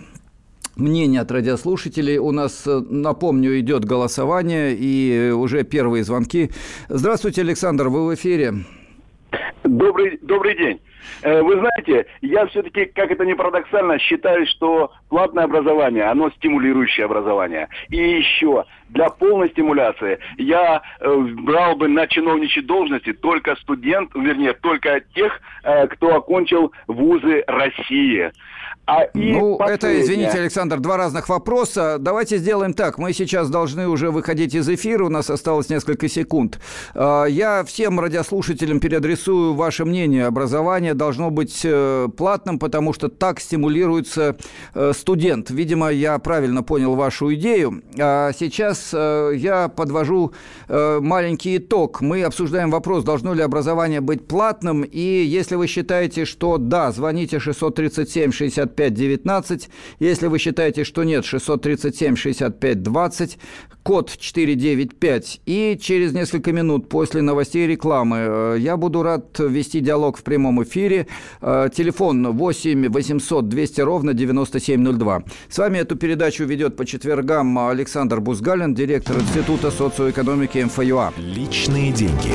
мнения 0.75 1.21
от 1.21 1.31
радиослушателей. 1.31 2.17
У 2.17 2.31
нас, 2.31 2.63
напомню, 2.65 3.59
идет 3.59 3.85
голосование 3.85 4.75
и 4.77 5.31
уже 5.31 5.63
первые 5.63 6.03
звонки. 6.03 6.49
Здравствуйте, 6.89 7.41
Александр, 7.41 7.87
вы 7.87 8.07
в 8.07 8.15
эфире. 8.15 8.53
Добрый, 9.63 10.19
добрый 10.21 10.57
день. 10.57 10.79
Э, 11.21 11.41
вы 11.41 11.57
знаете, 11.59 12.07
я 12.21 12.45
все-таки, 12.47 12.85
как 12.85 13.11
это 13.11 13.25
ни 13.25 13.33
парадоксально, 13.33 13.99
считаю, 13.99 14.45
что 14.47 14.91
платное 15.09 15.45
образование, 15.45 16.05
оно 16.05 16.29
стимулирующее 16.31 17.05
образование. 17.05 17.69
И 17.89 17.97
еще, 17.97 18.65
для 18.91 19.09
полной 19.09 19.49
стимуляции 19.49 20.19
я 20.37 20.81
э, 20.99 21.15
брал 21.43 21.75
бы 21.75 21.87
на 21.87 22.07
чиновничьи 22.07 22.61
должности 22.61 23.13
только 23.13 23.55
студент, 23.57 24.11
вернее, 24.15 24.53
только 24.53 25.01
тех, 25.15 25.39
э, 25.63 25.87
кто 25.87 26.15
окончил 26.15 26.71
вузы 26.87 27.43
России. 27.47 28.31
А 28.87 29.05
ну, 29.13 29.57
это, 29.59 30.01
извините, 30.01 30.39
Александр, 30.39 30.79
два 30.79 30.97
разных 30.97 31.29
вопроса. 31.29 31.97
Давайте 31.99 32.37
сделаем 32.37 32.73
так. 32.73 32.97
Мы 32.97 33.13
сейчас 33.13 33.49
должны 33.49 33.87
уже 33.87 34.09
выходить 34.09 34.55
из 34.55 34.67
эфира, 34.67 35.05
у 35.05 35.09
нас 35.09 35.29
осталось 35.29 35.69
несколько 35.69 36.09
секунд. 36.09 36.59
А, 36.95 37.25
я 37.25 37.63
всем 37.63 37.99
радиослушателям 37.99 38.79
переадресую 38.79 39.53
ваше 39.53 39.85
мнение. 39.85 40.25
Образование 40.25 40.95
должно 40.95 41.29
быть 41.29 41.61
э, 41.63 42.07
платным, 42.17 42.57
потому 42.57 42.91
что 42.93 43.07
так 43.07 43.39
стимулируется 43.39 44.35
э, 44.73 44.93
студент. 44.93 45.51
Видимо, 45.51 45.89
я 45.89 46.17
правильно 46.17 46.63
понял 46.63 46.95
вашу 46.95 47.33
идею. 47.35 47.83
А 47.99 48.31
сейчас 48.33 48.80
э, 48.93 49.33
я 49.35 49.67
подвожу 49.67 50.33
маленький 50.67 51.57
итог. 51.57 52.01
Мы 52.01 52.23
обсуждаем 52.23 52.71
вопрос, 52.71 53.03
должно 53.03 53.33
ли 53.33 53.41
образование 53.41 54.01
быть 54.01 54.27
платным. 54.27 54.83
И 54.83 54.99
если 54.99 55.55
вы 55.55 55.67
считаете, 55.67 56.25
что 56.25 56.57
да, 56.57 56.91
звоните 56.91 57.39
637 57.39 58.31
60 58.31 58.71
65 58.71 58.93
19. 58.93 59.69
Если 59.99 60.27
вы 60.27 60.39
считаете, 60.39 60.83
что 60.83 61.03
нет, 61.03 61.25
637 61.25 62.15
65 62.15 62.83
20, 62.83 63.37
код 63.83 64.11
495. 64.17 65.41
И 65.45 65.77
через 65.81 66.13
несколько 66.13 66.51
минут 66.51 66.89
после 66.89 67.21
новостей 67.21 67.65
и 67.65 67.67
рекламы 67.67 68.17
э, 68.17 68.55
я 68.59 68.77
буду 68.77 69.03
рад 69.03 69.39
вести 69.39 69.79
диалог 69.79 70.17
в 70.17 70.23
прямом 70.23 70.63
эфире. 70.63 71.07
Э, 71.41 71.69
телефон 71.73 72.27
8 72.31 72.89
800 72.89 73.49
200 73.49 73.81
ровно 73.81 74.13
9702. 74.13 75.23
С 75.49 75.57
вами 75.57 75.79
эту 75.79 75.95
передачу 75.95 76.45
ведет 76.45 76.75
по 76.75 76.85
четвергам 76.85 77.57
Александр 77.57 78.19
Бузгалин, 78.19 78.70
директор 78.73 79.17
Института 79.17 79.71
социоэкономики 79.71 80.59
МФЮА. 80.59 81.13
Личные 81.17 81.91
деньги. 81.91 82.31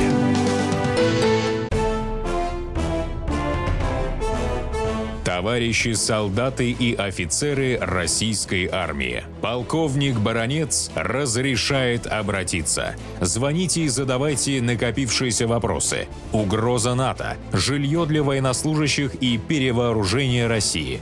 Товарищи 5.23 5.93
солдаты 5.93 6.71
и 6.71 6.95
офицеры 6.95 7.77
российской 7.79 8.67
армии. 8.71 9.23
Полковник 9.41 10.17
Баронец 10.19 10.89
разрешает 10.95 12.07
обратиться. 12.07 12.95
Звоните 13.21 13.81
и 13.81 13.87
задавайте 13.87 14.61
накопившиеся 14.61 15.47
вопросы. 15.47 16.07
Угроза 16.31 16.95
НАТО, 16.95 17.37
жилье 17.53 18.05
для 18.05 18.23
военнослужащих 18.23 19.15
и 19.15 19.37
перевооружение 19.37 20.47
России. 20.47 21.01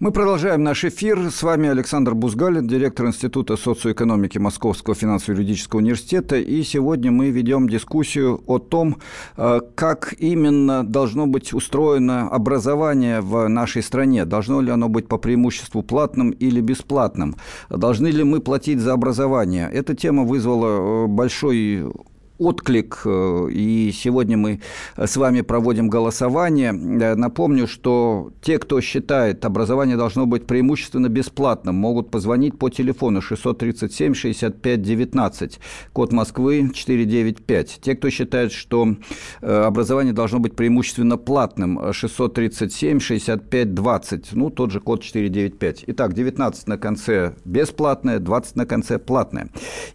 Мы 0.00 0.12
продолжаем 0.12 0.62
наш 0.62 0.82
эфир. 0.86 1.30
С 1.30 1.42
вами 1.42 1.68
Александр 1.68 2.14
Бузгалин, 2.14 2.66
директор 2.66 3.06
Института 3.08 3.58
социоэкономики 3.58 4.38
Московского 4.38 4.96
финансово-юридического 4.96 5.80
университета. 5.80 6.36
И 6.36 6.62
сегодня 6.62 7.10
мы 7.10 7.28
ведем 7.28 7.68
дискуссию 7.68 8.40
о 8.46 8.58
том, 8.58 8.96
э, 9.36 9.60
как 9.74 10.14
именно 10.18 10.84
должно 10.84 11.26
быть 11.26 11.52
устроено 11.52 12.30
образование 12.30 13.20
в 13.20 13.46
нашей 13.48 13.82
стране. 13.82 14.24
Должно 14.24 14.62
ли 14.62 14.70
оно 14.70 14.88
быть 14.88 15.06
по 15.06 15.18
преимуществу 15.18 15.82
платным 15.82 16.30
или 16.30 16.62
бесплатным? 16.62 17.36
Должны 17.68 18.06
ли 18.06 18.24
мы 18.24 18.40
платить 18.40 18.78
за 18.78 18.94
образование? 18.94 19.68
Эта 19.70 19.94
тема 19.94 20.24
вызвала 20.24 21.04
э, 21.04 21.06
большой 21.08 21.92
отклик, 22.40 23.02
э, 23.04 23.48
и 23.52 23.92
сегодня 23.92 24.36
мы 24.36 24.60
с 24.96 25.16
вами 25.16 25.42
проводим 25.42 25.88
голосование. 25.88 26.70
Э, 26.70 27.14
напомню, 27.14 27.68
что 27.68 28.32
те, 28.40 28.58
кто 28.58 28.80
считает, 28.80 29.44
образование 29.44 29.96
должно 29.96 30.26
быть 30.26 30.46
преимущественно 30.46 31.08
бесплатным, 31.08 31.74
могут 31.74 32.10
позвонить 32.10 32.58
по 32.58 32.70
телефону 32.70 33.20
637 33.20 34.14
65 34.14 34.82
19, 34.82 35.60
код 35.92 36.12
Москвы 36.12 36.70
495. 36.74 37.80
Те, 37.82 37.94
кто 37.94 38.08
считает, 38.08 38.52
что 38.52 38.96
э, 39.42 39.62
образование 39.62 40.14
должно 40.14 40.38
быть 40.38 40.56
преимущественно 40.56 41.18
платным, 41.18 41.92
637 41.92 43.00
65 43.00 43.74
20, 43.74 44.32
ну, 44.32 44.48
тот 44.48 44.70
же 44.70 44.80
код 44.80 45.02
495. 45.02 45.84
Итак, 45.88 46.14
19 46.14 46.68
на 46.68 46.78
конце 46.78 47.34
бесплатное, 47.44 48.18
20 48.18 48.56
на 48.56 48.64
конце 48.64 48.98
платное. 48.98 49.50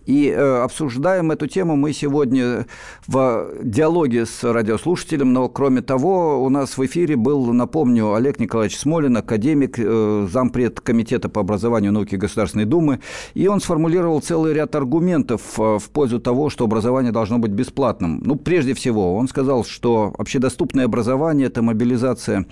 И 0.05 0.29
обсуждаем 0.29 1.31
эту 1.31 1.47
тему 1.47 1.75
мы 1.75 1.91
сегодня 1.91 2.34
сегодня 2.35 2.65
в 3.07 3.47
диалоге 3.63 4.25
с 4.25 4.43
радиослушателем, 4.43 5.33
но 5.33 5.47
кроме 5.47 5.81
того, 5.81 6.43
у 6.43 6.49
нас 6.49 6.77
в 6.77 6.85
эфире 6.85 7.15
был, 7.15 7.53
напомню, 7.53 8.13
Олег 8.13 8.39
Николаевич 8.39 8.77
Смолин, 8.77 9.17
академик, 9.17 9.75
э, 9.77 10.27
зампред 10.31 10.81
Комитета 10.81 11.29
по 11.29 11.41
образованию 11.41 11.91
и 11.91 11.93
науке 11.93 12.17
Государственной 12.17 12.65
Думы, 12.65 12.99
и 13.33 13.47
он 13.47 13.61
сформулировал 13.61 14.21
целый 14.21 14.53
ряд 14.53 14.75
аргументов 14.75 15.41
э, 15.57 15.77
в 15.79 15.89
пользу 15.91 16.19
того, 16.19 16.49
что 16.49 16.65
образование 16.65 17.11
должно 17.11 17.37
быть 17.37 17.51
бесплатным. 17.51 18.21
Ну, 18.23 18.35
прежде 18.35 18.73
всего, 18.73 19.15
он 19.15 19.27
сказал, 19.27 19.63
что 19.63 20.13
общедоступное 20.17 20.85
образование– 20.85 21.47
это 21.47 21.61
мобилизация 21.61 22.45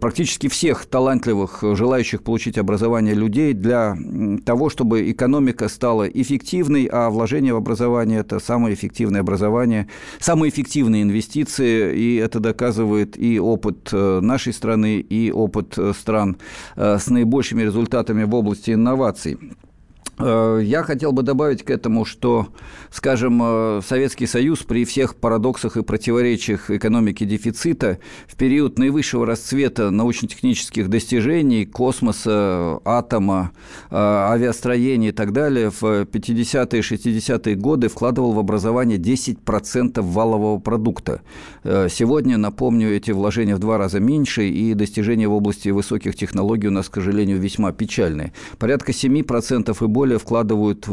практически 0.00 0.48
всех 0.48 0.86
талантливых, 0.86 1.62
э, 1.62 1.74
желающих 1.76 2.22
получить 2.22 2.58
образование 2.58 3.14
людей 3.14 3.52
для 3.52 3.96
того, 4.44 4.70
чтобы 4.70 5.10
экономика 5.10 5.68
стала 5.68 6.08
эффективной, 6.08 6.88
а 6.90 7.10
вложение 7.10 7.54
в 7.54 7.56
образование– 7.56 8.20
это 8.20 8.40
самое 8.40 8.74
эффективное 8.74 9.20
образование, 9.20 9.88
самые 10.18 10.50
эффективные 10.50 11.02
инвестиции, 11.02 11.96
и 11.96 12.16
это 12.16 12.40
доказывает 12.40 13.16
и 13.16 13.38
опыт 13.38 13.90
э, 13.92 14.20
нашей 14.20 14.52
страны, 14.52 14.98
и 14.98 15.30
опыт 15.30 15.78
стран 15.96 16.36
с 16.76 17.08
наибольшими 17.08 17.62
результатами 17.62 18.24
в 18.24 18.34
области 18.34 18.72
инноваций. 18.72 19.38
Э, 20.18 20.60
я 20.62 20.82
хотел 20.82 21.12
бы 21.12 21.22
добавить 21.22 21.62
к 21.62 21.70
этому, 21.70 22.04
что, 22.04 22.48
скажем, 22.90 23.40
э, 23.42 23.80
Советский 23.86 24.26
Союз 24.26 24.60
при 24.60 24.84
всех 24.84 25.16
парадоксах 25.16 25.76
и 25.76 25.82
противоречиях 25.82 26.70
экономики 26.70 27.24
дефицита 27.24 27.98
в 28.26 28.36
период 28.36 28.78
наивысшего 28.78 29.26
расцвета 29.26 29.90
научно-технических 29.90 30.88
достижений, 30.88 31.64
космоса, 31.64 32.80
атома, 32.84 33.52
э, 33.90 33.96
авиастроения 33.96 35.08
и 35.08 35.12
так 35.12 35.32
далее, 35.32 35.70
в 35.70 36.04
50-е 36.04 36.80
и 36.80 36.82
60-е 36.82 37.56
годы 37.56 37.88
вкладывал 37.88 38.32
в 38.32 38.38
образование 38.38 38.98
10% 38.98 40.00
валового 40.00 40.58
продукта. 40.58 41.22
Сегодня, 41.64 42.36
напомню, 42.38 42.94
эти 42.94 43.10
вложения 43.12 43.54
в 43.56 43.58
два 43.58 43.78
раза 43.78 44.00
меньше, 44.00 44.48
и 44.48 44.74
достижения 44.74 45.28
в 45.28 45.32
области 45.32 45.68
высоких 45.68 46.16
технологий 46.16 46.68
у 46.68 46.70
нас, 46.70 46.88
к 46.88 46.94
сожалению, 46.96 47.38
весьма 47.38 47.72
печальные. 47.72 48.32
Порядка 48.58 48.92
7% 48.92 49.76
и 49.80 49.86
более 49.86 50.01
вкладывают 50.18 50.86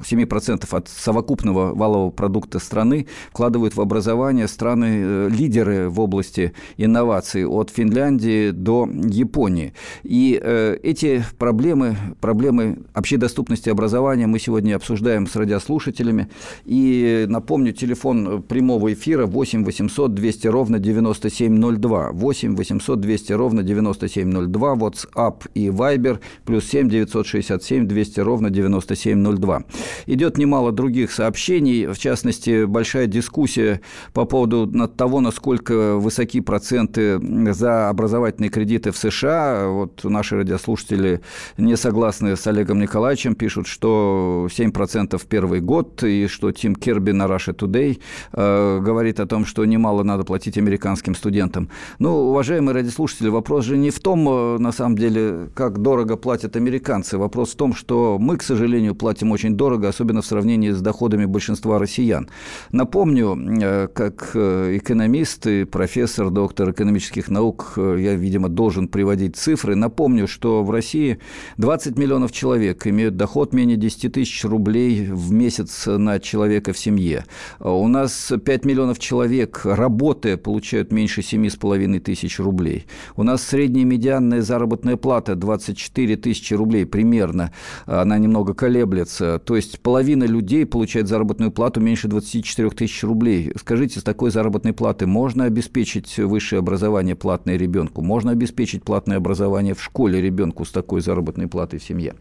7% 0.00 0.66
от 0.70 0.88
совокупного 0.88 1.74
валового 1.74 2.10
продукта 2.10 2.58
страны 2.58 3.06
вкладывают 3.30 3.76
в 3.76 3.80
образование 3.80 4.48
страны-лидеры 4.48 5.74
э, 5.74 5.88
в 5.88 6.00
области 6.00 6.52
инноваций 6.76 7.46
от 7.46 7.70
Финляндии 7.70 8.50
до 8.50 8.88
Японии. 8.88 9.74
И 10.02 10.40
э, 10.42 10.78
эти 10.82 11.24
проблемы, 11.38 11.96
проблемы 12.20 12.78
общедоступности 12.94 13.68
образования 13.68 14.26
мы 14.26 14.38
сегодня 14.38 14.74
обсуждаем 14.76 15.26
с 15.26 15.36
радиослушателями. 15.36 16.28
И 16.64 17.26
напомню, 17.28 17.72
телефон 17.72 18.42
прямого 18.42 18.92
эфира 18.92 19.26
8 19.26 19.64
800 19.64 20.14
200 20.14 20.46
ровно 20.48 20.78
9702. 20.78 22.10
8 22.12 22.56
800 22.56 23.00
200 23.00 23.32
ровно 23.32 23.62
9702. 23.62 24.74
WhatsApp 24.74 25.46
и 25.54 25.68
Viber 25.68 26.18
плюс 26.44 26.64
7 26.66 26.88
967 26.88 27.86
200 27.86 28.08
200 28.08 28.20
ровно 28.20 28.50
9702. 28.50 29.62
Идет 30.06 30.38
немало 30.38 30.72
других 30.72 31.12
сообщений, 31.12 31.86
в 31.86 31.98
частности, 31.98 32.64
большая 32.64 33.06
дискуссия 33.06 33.80
по 34.12 34.24
поводу 34.24 34.66
того, 34.88 35.20
насколько 35.20 35.96
высоки 35.96 36.40
проценты 36.40 37.20
за 37.52 37.88
образовательные 37.88 38.50
кредиты 38.50 38.90
в 38.90 38.96
США. 38.96 39.68
Вот 39.68 40.04
наши 40.04 40.36
радиослушатели 40.36 41.20
не 41.56 41.76
согласны 41.76 42.36
с 42.36 42.46
Олегом 42.46 42.80
Николаевичем, 42.80 43.34
пишут, 43.34 43.66
что 43.66 44.48
7% 44.50 45.18
в 45.18 45.26
первый 45.26 45.60
год, 45.60 46.02
и 46.02 46.26
что 46.26 46.52
Тим 46.52 46.74
Керби 46.74 47.12
на 47.12 47.24
Russia 47.24 47.54
Today 47.54 48.00
э, 48.32 48.80
говорит 48.80 49.20
о 49.20 49.26
том, 49.26 49.44
что 49.44 49.64
немало 49.64 50.02
надо 50.02 50.24
платить 50.24 50.58
американским 50.58 51.14
студентам. 51.14 51.68
Ну, 51.98 52.30
уважаемые 52.30 52.74
радиослушатели, 52.74 53.28
вопрос 53.28 53.64
же 53.64 53.76
не 53.76 53.90
в 53.90 54.00
том, 54.00 54.28
э, 54.28 54.58
на 54.58 54.72
самом 54.72 54.96
деле, 54.96 55.48
как 55.54 55.78
дорого 55.78 56.16
платят 56.16 56.56
американцы. 56.56 57.18
Вопрос 57.18 57.52
в 57.52 57.56
том, 57.56 57.74
что 57.74 58.18
мы, 58.18 58.36
к 58.36 58.42
сожалению, 58.42 58.94
платим 58.94 59.30
очень 59.32 59.54
дорого, 59.54 59.67
особенно 59.88 60.22
в 60.22 60.26
сравнении 60.26 60.70
с 60.70 60.80
доходами 60.80 61.24
большинства 61.24 61.78
россиян. 61.78 62.28
Напомню, 62.72 63.36
э, 63.62 63.88
как 63.88 64.30
э, 64.34 64.76
экономист 64.76 65.46
и 65.46 65.64
профессор, 65.64 66.30
доктор 66.30 66.70
экономических 66.70 67.28
наук, 67.28 67.74
я, 67.76 68.14
видимо, 68.14 68.48
должен 68.48 68.88
приводить 68.88 69.36
цифры. 69.36 69.74
Напомню, 69.74 70.26
что 70.26 70.64
в 70.64 70.70
России 70.70 71.18
20 71.56 71.98
миллионов 71.98 72.32
человек 72.32 72.86
имеют 72.86 73.16
доход 73.16 73.52
менее 73.52 73.76
10 73.76 74.12
тысяч 74.12 74.44
рублей 74.44 75.06
в 75.10 75.32
месяц 75.32 75.86
на 75.86 76.18
человека 76.20 76.72
в 76.72 76.78
семье. 76.78 77.24
У 77.60 77.88
нас 77.88 78.32
5 78.44 78.64
миллионов 78.64 78.98
человек, 78.98 79.60
работая, 79.64 80.36
получают 80.36 80.92
меньше 80.92 81.20
7,5 81.20 82.00
тысяч 82.00 82.38
рублей. 82.38 82.86
У 83.16 83.22
нас 83.22 83.42
средняя 83.42 83.84
медианная 83.84 84.42
заработная 84.42 84.96
плата 84.96 85.34
24 85.34 86.16
тысячи 86.16 86.54
рублей 86.54 86.86
примерно. 86.86 87.52
Она 87.86 88.18
немного 88.18 88.54
колеблется. 88.54 89.38
То 89.38 89.56
есть 89.58 89.80
половина 89.80 90.24
людей 90.24 90.64
получает 90.64 91.08
заработную 91.08 91.50
плату 91.50 91.80
меньше 91.80 92.08
24 92.08 92.70
тысяч 92.70 93.04
рублей. 93.04 93.52
Скажите, 93.56 94.00
с 94.00 94.02
такой 94.02 94.30
заработной 94.30 94.72
платы 94.72 95.06
можно 95.06 95.44
обеспечить 95.44 96.16
высшее 96.18 96.60
образование 96.60 97.14
платное 97.14 97.56
ребенку? 97.56 98.02
Можно 98.02 98.32
обеспечить 98.32 98.82
платное 98.82 99.18
образование 99.18 99.74
в 99.74 99.82
школе 99.82 100.20
ребенку 100.20 100.64
с 100.64 100.70
такой 100.70 101.00
заработной 101.00 101.48
платой 101.48 101.78
в 101.78 101.84
семье? 101.84 102.14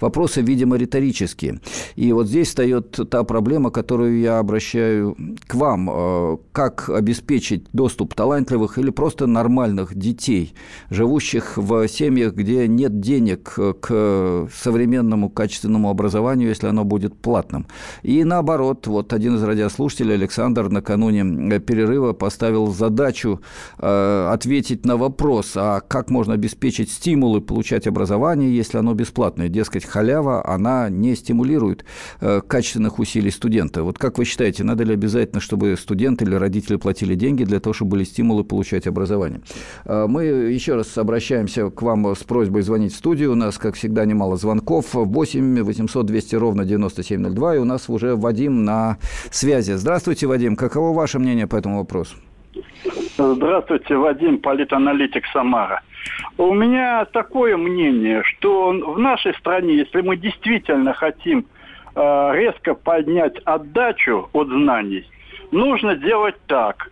Вопросы, 0.00 0.40
видимо, 0.40 0.76
риторические. 0.76 1.60
И 1.96 2.12
вот 2.12 2.28
здесь 2.28 2.48
встает 2.48 2.98
та 3.10 3.24
проблема, 3.24 3.70
которую 3.70 4.18
я 4.20 4.38
обращаю 4.38 5.16
к 5.46 5.54
вам. 5.54 5.90
Э, 5.90 6.36
как 6.52 6.88
обеспечить 6.88 7.66
доступ 7.72 8.14
талантливых 8.14 8.78
или 8.78 8.90
просто 8.90 9.26
нормальных 9.26 9.94
детей, 9.94 10.54
живущих 10.90 11.56
в 11.56 11.88
семьях, 11.88 12.34
где 12.34 12.68
нет 12.68 13.00
денег 13.00 13.58
к 13.80 14.48
современному 14.54 15.28
качественному 15.28 15.90
образованию, 15.90 16.48
если 16.48 16.68
оно 16.68 16.83
будет 16.84 17.16
платным. 17.16 17.66
И 18.02 18.24
наоборот, 18.24 18.86
вот 18.86 19.12
один 19.12 19.36
из 19.36 19.42
радиослушателей, 19.42 20.14
Александр, 20.14 20.68
накануне 20.68 21.60
перерыва 21.60 22.12
поставил 22.12 22.72
задачу 22.72 23.40
э, 23.78 24.28
ответить 24.32 24.84
на 24.86 24.96
вопрос, 24.96 25.52
а 25.56 25.80
как 25.80 26.10
можно 26.10 26.34
обеспечить 26.34 26.90
стимулы 26.90 27.40
получать 27.40 27.86
образование, 27.86 28.54
если 28.54 28.78
оно 28.78 28.94
бесплатное. 28.94 29.48
Дескать, 29.48 29.84
халява, 29.84 30.46
она 30.46 30.88
не 30.88 31.14
стимулирует 31.16 31.84
э, 32.20 32.40
качественных 32.46 32.98
усилий 32.98 33.30
студента. 33.30 33.82
Вот 33.82 33.98
как 33.98 34.18
вы 34.18 34.24
считаете, 34.24 34.64
надо 34.64 34.84
ли 34.84 34.94
обязательно, 34.94 35.40
чтобы 35.40 35.76
студенты 35.76 36.24
или 36.24 36.34
родители 36.34 36.76
платили 36.76 37.14
деньги 37.14 37.44
для 37.44 37.60
того, 37.60 37.74
чтобы 37.74 37.92
были 37.92 38.04
стимулы 38.04 38.44
получать 38.44 38.86
образование? 38.86 39.40
Э, 39.84 40.06
мы 40.08 40.24
еще 40.24 40.74
раз 40.74 40.96
обращаемся 40.98 41.70
к 41.70 41.82
вам 41.82 42.14
с 42.14 42.24
просьбой 42.24 42.62
звонить 42.62 42.92
в 42.92 42.96
студию. 42.96 43.32
У 43.32 43.34
нас, 43.34 43.58
как 43.58 43.74
всегда, 43.74 44.04
немало 44.04 44.36
звонков. 44.36 44.94
8 44.94 45.62
800 45.62 46.06
200 46.06 46.36
ровно 46.36 46.64
9702. 46.76 47.56
И 47.56 47.58
у 47.58 47.64
нас 47.64 47.88
уже 47.88 48.14
Вадим 48.16 48.64
на 48.64 48.98
связи. 49.30 49.72
Здравствуйте, 49.72 50.26
Вадим. 50.26 50.56
Каково 50.56 50.94
ваше 50.94 51.18
мнение 51.18 51.46
по 51.46 51.56
этому 51.56 51.78
вопросу? 51.78 52.16
Здравствуйте, 53.16 53.96
Вадим, 53.96 54.38
политаналитик 54.38 55.24
Самара. 55.32 55.82
У 56.36 56.52
меня 56.52 57.04
такое 57.06 57.56
мнение, 57.56 58.22
что 58.24 58.70
в 58.70 58.98
нашей 58.98 59.34
стране, 59.34 59.76
если 59.76 60.00
мы 60.00 60.16
действительно 60.16 60.92
хотим 60.92 61.46
э, 61.94 62.30
резко 62.34 62.74
поднять 62.74 63.36
отдачу 63.44 64.28
от 64.32 64.48
знаний, 64.48 65.08
нужно 65.52 65.96
делать 65.96 66.34
так. 66.46 66.90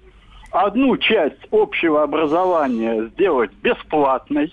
Одну 0.50 0.96
часть 0.96 1.40
общего 1.50 2.02
образования 2.02 3.08
сделать 3.14 3.50
бесплатной, 3.62 4.52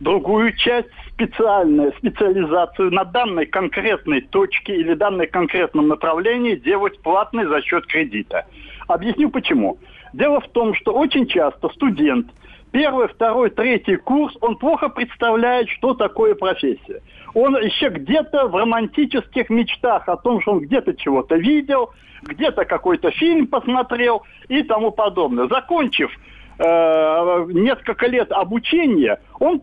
другую 0.00 0.56
часть 0.56 0.88
специальную 1.14 1.92
специализацию 1.98 2.90
на 2.92 3.04
данной 3.04 3.46
конкретной 3.46 4.20
точке 4.20 4.76
или 4.76 4.94
данной 4.94 5.26
конкретном 5.26 5.88
направлении 5.88 6.56
делать 6.56 7.00
платной 7.00 7.46
за 7.46 7.62
счет 7.62 7.86
кредита. 7.86 8.46
Объясню 8.88 9.30
почему. 9.30 9.78
Дело 10.12 10.40
в 10.40 10.48
том, 10.48 10.74
что 10.74 10.92
очень 10.92 11.26
часто 11.26 11.68
студент 11.70 12.26
первый, 12.72 13.06
второй, 13.06 13.50
третий 13.50 13.96
курс, 13.96 14.36
он 14.40 14.56
плохо 14.56 14.88
представляет, 14.88 15.68
что 15.70 15.94
такое 15.94 16.34
профессия. 16.34 17.00
Он 17.32 17.56
еще 17.56 17.88
где-то 17.88 18.48
в 18.48 18.56
романтических 18.56 19.48
мечтах 19.48 20.08
о 20.08 20.16
том, 20.16 20.40
что 20.40 20.52
он 20.52 20.60
где-то 20.60 20.94
чего-то 20.94 21.36
видел, 21.36 21.90
где-то 22.22 22.64
какой-то 22.64 23.12
фильм 23.12 23.46
посмотрел 23.46 24.24
и 24.48 24.64
тому 24.64 24.90
подобное. 24.90 25.46
Закончив 25.46 26.10
э, 26.58 27.46
несколько 27.50 28.08
лет 28.08 28.32
обучения, 28.32 29.20
он 29.38 29.60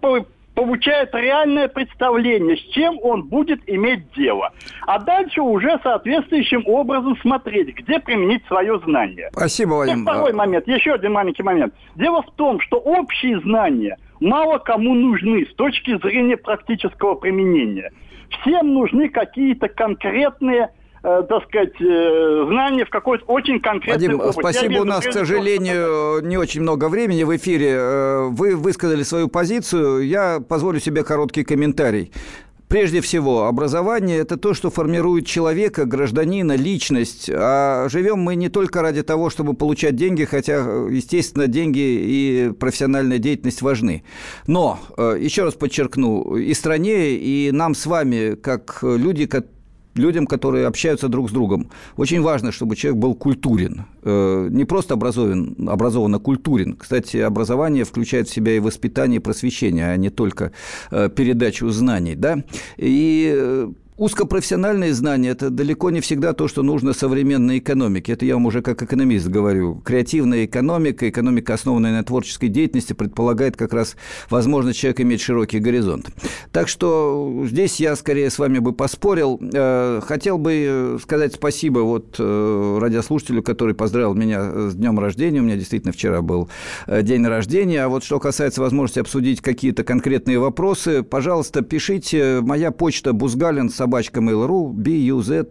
получает 0.56 1.14
реальное 1.14 1.68
представление, 1.68 2.58
с 2.58 2.62
чем 2.74 3.00
он 3.02 3.24
будет 3.24 3.62
иметь 3.68 4.12
дело. 4.14 4.52
А 4.86 5.00
дальше 5.00 5.42
уже 5.42 5.80
соответствующим 5.84 6.64
образом 6.66 7.18
смотреть, 7.22 7.76
где 7.76 8.00
применить 8.00 8.46
свое 8.48 8.80
знание. 8.80 9.30
Спасибо, 9.32 9.74
Вадим. 9.74 10.00
И 10.00 10.04
второй 10.04 10.34
момент, 10.34 10.68
еще 10.68 10.94
один 10.94 11.14
маленький 11.14 11.44
момент. 11.44 11.74
Дело 11.96 12.22
в 12.22 12.32
том, 12.36 12.60
что 12.60 12.78
общие 12.78 13.40
знания 13.42 13.98
мало 14.20 14.58
кому 14.60 14.94
нужны 14.94 15.46
с 15.46 15.56
точки 15.56 15.98
зрения 15.98 16.38
практического 16.38 17.16
применения. 17.16 17.92
Всем 18.42 18.74
нужны 18.74 19.10
какие-то 19.10 19.68
конкретные 19.68 20.70
э, 21.04 21.24
так 21.28 21.44
сказать, 21.44 21.74
э, 21.80 22.46
знания 22.48 22.86
в 22.86 22.90
какой-то 22.90 23.26
очень 23.26 23.60
конкретной 23.60 24.08
Вадим, 24.08 24.20
области. 24.20 24.40
спасибо, 24.40 24.82
у 24.82 24.84
нас, 24.84 25.06
к 25.06 25.12
сожалению, 25.12 26.22
не 26.26 26.38
очень 26.38 26.62
много 26.62 26.90
времени 26.90 27.24
в 27.24 27.36
эфире. 27.36 27.72
Э, 27.72 28.28
вы 28.30 28.56
высказали 28.56 29.04
свою 29.04 29.28
позицию, 29.28 30.08
я 30.08 30.40
позволю 30.40 30.80
себе 30.80 31.04
короткий 31.04 31.44
комментарий. 31.44 32.12
Прежде 32.68 33.02
всего, 33.02 33.48
образование– 33.48 34.18
это 34.20 34.38
то, 34.38 34.54
что 34.54 34.70
формирует 34.70 35.26
человека, 35.26 35.84
гражданина, 35.84 36.56
личность. 36.56 37.30
А 37.30 37.90
живем 37.90 38.20
мы 38.20 38.36
не 38.36 38.48
только 38.48 38.82
ради 38.82 39.04
того, 39.04 39.30
чтобы 39.30 39.56
получать 39.56 39.98
деньги, 39.98 40.24
хотя, 40.24 40.60
естественно, 40.90 41.48
деньги 41.48 41.80
и 41.82 42.54
профессиональная 42.58 43.18
деятельность 43.18 43.62
важны. 43.62 44.06
Но, 44.48 44.80
еще 44.98 45.44
раз 45.44 45.56
подчеркну, 45.56 46.38
и 46.38 46.54
стране, 46.54 47.16
и 47.16 47.52
нам 47.52 47.76
с 47.76 47.86
вами, 47.86 48.36
как 48.36 48.80
люди, 48.84 49.26
которые 49.26 49.61
людям, 49.96 50.28
которые 50.28 50.68
общаются 50.68 51.08
друг 51.08 51.30
с 51.30 51.34
другом. 51.34 51.70
Очень 51.98 52.22
важно, 52.22 52.52
чтобы 52.52 52.76
человек 52.76 53.02
был 53.02 53.16
культурен. 53.16 53.86
Э, 54.04 54.48
не 54.50 54.66
просто 54.66 54.94
образован, 54.94 55.56
образован, 55.68 56.16
а 56.16 56.20
культурен. 56.20 56.76
Кстати, 56.76 57.18
образование 57.18 57.84
включает 57.84 58.28
в 58.28 58.34
себя 58.34 58.54
и 58.54 58.60
воспитание, 58.60 59.18
и 59.18 59.24
просвещение, 59.24 59.92
а 59.92 59.98
не 59.98 60.10
только 60.10 60.52
э, 60.92 61.10
передачу 61.10 61.70
знаний. 61.70 62.16
Да? 62.16 62.44
И 62.78 63.34
э, 63.36 63.72
Узкопрофессиональные 64.02 64.96
знания– 64.96 65.30
это 65.30 65.52
далеко 65.52 65.92
не 65.92 66.02
всегда 66.02 66.34
то, 66.34 66.48
что 66.48 66.64
нужно 66.64 66.94
современной 66.94 67.60
экономике. 67.60 68.14
Это 68.14 68.26
я 68.26 68.34
вам 68.34 68.48
уже 68.48 68.64
как 68.64 68.82
экономист 68.82 69.28
говорю. 69.28 69.76
Креативная 69.86 70.46
экономика, 70.46 71.08
экономика, 71.08 71.54
основанная 71.54 71.92
на 71.92 72.04
творческой 72.04 72.48
деятельности, 72.48 72.94
предполагает 72.94 73.58
как 73.58 73.74
раз 73.74 73.96
возможность 74.32 74.80
человека 74.80 75.04
иметь 75.04 75.22
широкий 75.22 75.60
горизонт. 75.60 76.10
Так 76.52 76.68
что 76.68 77.44
здесь 77.46 77.80
я 77.80 77.96
скорее 77.96 78.32
с 78.32 78.40
вами 78.40 78.58
бы 78.58 78.74
поспорил. 78.74 79.40
Э, 79.54 80.02
хотел 80.04 80.40
бы 80.40 80.98
сказать 81.00 81.36
спасибо 81.36 81.82
вот 81.82 82.16
э, 82.18 82.78
радиослушателю, 82.82 83.44
который 83.44 83.76
поздравил 83.76 84.16
меня 84.16 84.72
с 84.72 84.74
днем 84.74 85.00
рождения. 85.00 85.42
У 85.42 85.44
меня 85.44 85.58
действительно 85.58 85.94
вчера 85.94 86.24
был 86.24 86.50
э, 86.88 87.04
день 87.04 87.24
рождения. 87.24 87.84
А 87.84 87.88
вот 87.88 88.04
что 88.04 88.20
касается 88.20 88.62
возможности 88.62 88.98
обсудить 88.98 89.42
какие-то 89.42 89.84
конкретные 89.84 90.40
вопросы, 90.40 91.04
пожалуйста, 91.04 91.62
пишите. 91.62 92.42
Моя 92.42 92.72
почта 92.72 93.14
бузгалин 93.14 93.70
собака 93.70 93.91
собачка 93.92 94.22
mail.ru, 94.22 94.72
B-U-Z-L-I-N, 94.72 95.50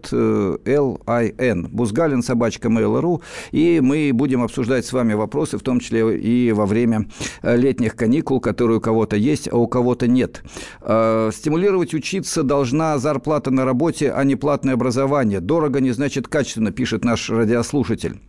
Бузгалин, 1.70 2.22
собачка 2.22 2.68
mail.ru, 2.68 3.20
и 3.50 3.80
мы 3.82 4.12
будем 4.14 4.42
обсуждать 4.42 4.86
с 4.86 4.94
вами 4.94 5.12
вопросы, 5.12 5.58
в 5.58 5.62
том 5.62 5.78
числе 5.78 6.18
и 6.18 6.52
во 6.52 6.64
время 6.64 7.06
э, 7.42 7.54
летних 7.54 7.96
каникул, 7.96 8.40
которые 8.40 8.78
у 8.78 8.80
кого-то 8.80 9.16
есть, 9.16 9.46
а 9.52 9.58
у 9.58 9.66
кого-то 9.66 10.08
нет. 10.08 10.42
Э, 10.80 11.30
стимулировать 11.34 11.92
учиться 11.92 12.42
должна 12.42 12.96
зарплата 12.96 13.50
на 13.50 13.66
работе, 13.66 14.10
а 14.10 14.24
не 14.24 14.36
платное 14.36 14.72
образование. 14.72 15.40
Дорого 15.40 15.80
не 15.80 15.90
значит 15.90 16.26
качественно, 16.26 16.72
пишет 16.72 17.04
наш 17.04 17.28
радиослушатель. 17.28 18.20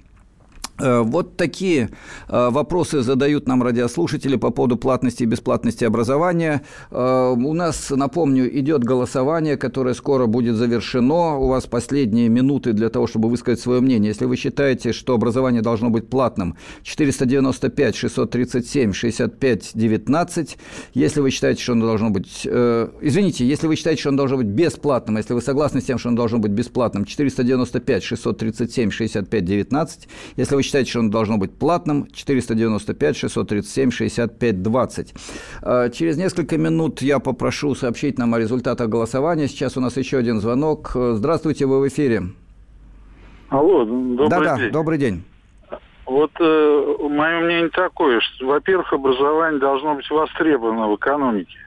Э, 0.82 1.02
вот 1.02 1.38
такие 1.38 1.90
э, 2.28 2.50
вопросы 2.50 3.02
задают 3.02 3.48
нам 3.48 3.62
радиослушатели 3.62 4.36
по 4.36 4.50
поводу 4.50 4.78
платности 4.78 5.24
и 5.24 5.26
бесплатности 5.26 5.86
образования. 5.86 6.64
Э, 6.90 7.36
у 7.38 7.54
нас, 7.54 7.92
напомню, 7.92 8.60
идет 8.60 8.84
голосование, 8.84 9.58
которое 9.58 9.94
скоро 9.94 10.26
будет 10.26 10.56
завершено. 10.56 11.38
У 11.38 11.48
вас 11.48 11.68
последние 11.68 12.30
минуты 12.30 12.74
для 12.74 12.90
того, 12.90 13.06
чтобы 13.08 13.30
высказать 13.30 13.60
свое 13.60 13.82
мнение. 13.82 14.10
Если 14.10 14.26
вы 14.26 14.36
считаете, 14.36 14.92
что 14.92 15.14
образование 15.14 15.62
должно 15.62 15.90
быть 15.90 16.10
платным, 16.10 16.58
495 16.84 17.96
637 17.96 18.94
65 18.94 19.72
19. 19.74 20.58
Если 20.94 21.22
вы 21.22 21.30
считаете, 21.30 21.62
что 21.62 21.74
оно 21.74 21.86
должно 21.86 22.10
быть... 22.10 22.46
Извините, 22.46 23.46
если 23.46 23.68
вы 23.68 23.76
считаете, 23.76 24.02
что 24.02 24.10
оно 24.10 24.18
должно 24.18 24.38
быть 24.38 24.48
бесплатным, 24.48 25.18
если 25.18 25.34
вы 25.34 25.42
согласны 25.42 25.82
с 25.82 25.86
тем, 25.86 25.98
что 25.98 26.10
оно 26.10 26.18
должно 26.18 26.40
быть 26.40 26.52
бесплатным, 26.52 27.06
495 27.06 28.04
637 28.04 28.92
65 28.92 29.46
19. 29.46 30.08
Если 30.38 30.56
вы 30.56 30.64
считаете, 30.72 30.90
что 30.92 31.00
оно 31.02 31.10
должно 31.10 31.38
быть 31.38 31.58
платным, 31.58 32.08
495 32.14 33.18
637 33.18 33.92
65 33.92 34.62
20. 34.64 35.14
Через 35.94 36.18
несколько 36.18 36.58
минут 36.58 37.02
я 37.02 37.20
попрошу 37.20 37.76
сообщить 37.76 38.18
нам 38.18 38.34
о 38.34 38.40
результатах 38.40 38.88
голосования. 38.88 39.48
Сейчас 39.48 39.76
у 39.76 39.82
нас 39.82 39.98
еще 39.98 40.18
один 40.18 40.40
звонок. 40.40 40.92
Здравствуйте, 40.94 41.66
вы 41.66 41.82
в 41.82 41.88
эфире. 41.90 42.24
Алло, 43.50 43.84
добрый 43.84 44.30
да, 44.30 44.58
день. 44.58 44.68
Да, 44.68 44.72
добрый 44.72 44.98
день. 44.98 45.24
Вот 46.06 46.32
э, 46.40 46.96
мое 47.02 47.40
мнение 47.42 47.70
такое, 47.70 48.22
что, 48.22 48.46
во-первых, 48.46 48.94
образование 48.94 49.60
должно 49.60 49.96
быть 49.96 50.10
востребовано 50.10 50.88
в 50.88 50.96
экономике. 50.96 51.58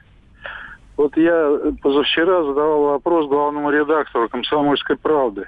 Вот 0.97 1.15
я 1.15 1.59
позавчера 1.81 2.43
задавал 2.43 2.85
вопрос 2.85 3.27
главному 3.27 3.69
редактору 3.69 4.29
«Комсомольской 4.29 4.97
правды». 4.97 5.45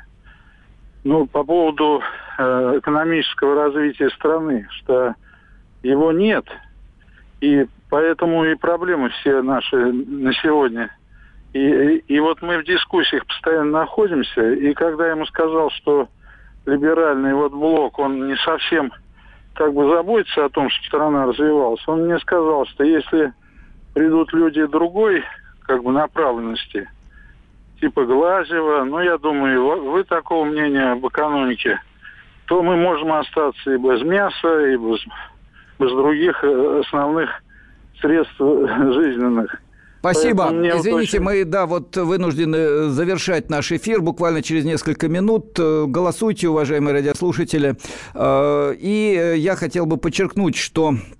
Ну, 1.04 1.26
по 1.28 1.44
поводу 1.44 2.02
э, 2.38 2.80
экономического 2.80 3.56
развития 3.56 4.10
страны, 4.12 4.68
что 4.72 5.14
его 5.84 6.12
нет, 6.12 6.46
и 7.40 7.66
поэтому 7.90 8.46
и 8.46 8.56
проблемы 8.56 9.10
все 9.10 9.42
наши 9.42 9.76
на 9.78 10.34
сегодня. 10.34 10.92
И, 11.54 11.60
и, 11.60 11.98
и 12.08 12.20
вот 12.20 12.42
мы 12.42 12.58
в 12.58 12.66
дискуссиях 12.66 13.26
постоянно 13.26 13.80
находимся, 13.80 14.52
и 14.52 14.74
когда 14.74 15.06
я 15.06 15.12
ему 15.12 15.26
сказал, 15.28 15.70
что 15.72 16.10
либеральный 16.66 17.34
вот 17.34 17.54
блок, 17.54 18.00
он 18.00 18.28
не 18.28 18.36
совсем 18.38 18.92
как 19.54 19.74
бы 19.74 19.90
заботится 19.90 20.46
о 20.46 20.50
том, 20.50 20.70
чтобы 20.70 20.88
страна 20.88 21.26
развивалась, 21.26 21.88
он 21.88 22.06
мне 22.06 22.20
сказал, 22.20 22.66
что 22.68 22.84
если 22.84 23.34
придут 23.94 24.34
люди 24.34 24.66
другой 24.66 25.24
как 25.66 25.84
бы 25.84 25.92
направленности– 25.92 26.90
типа 27.80 28.06
Глазева, 28.06 28.84
ну, 28.84 29.00
я 29.00 29.18
думаю, 29.18 29.92
вы 29.92 30.04
такого 30.04 30.46
мнения 30.46 30.92
об 30.92 31.08
экономике, 31.08 31.80
то 32.46 32.62
мы 32.62 32.76
можем 32.76 33.14
остаться 33.14 33.74
и 33.74 33.78
без 33.78 34.02
мяса, 34.04 34.68
и 34.68 34.78
без, 34.78 35.00
без 35.80 35.92
других 35.92 36.44
э, 36.44 36.82
основных 36.86 37.30
средств 38.02 38.40
жизненных. 38.40 39.56
Спасибо. 40.00 40.46
Извините, 40.50 40.92
вот 40.92 41.02
очень... 41.02 41.20
мы, 41.20 41.44
да, 41.44 41.66
вот 41.66 41.98
вынуждены 41.98 42.90
завершать 42.90 43.50
наш 43.50 43.72
эфир 43.72 44.02
буквально 44.02 44.42
через 44.42 44.64
несколько 44.64 45.08
минут. 45.08 45.58
Э, 45.60 45.86
голосуйте, 45.88 46.48
уважаемые 46.48 46.94
радиослушатели. 46.94 47.76
Э, 48.14 48.74
и 48.78 49.34
я 49.38 49.56
хотел 49.56 49.86
бы 49.86 49.98
подчеркнуть, 49.98 50.56
что 50.56 50.94
Э, 50.94 51.17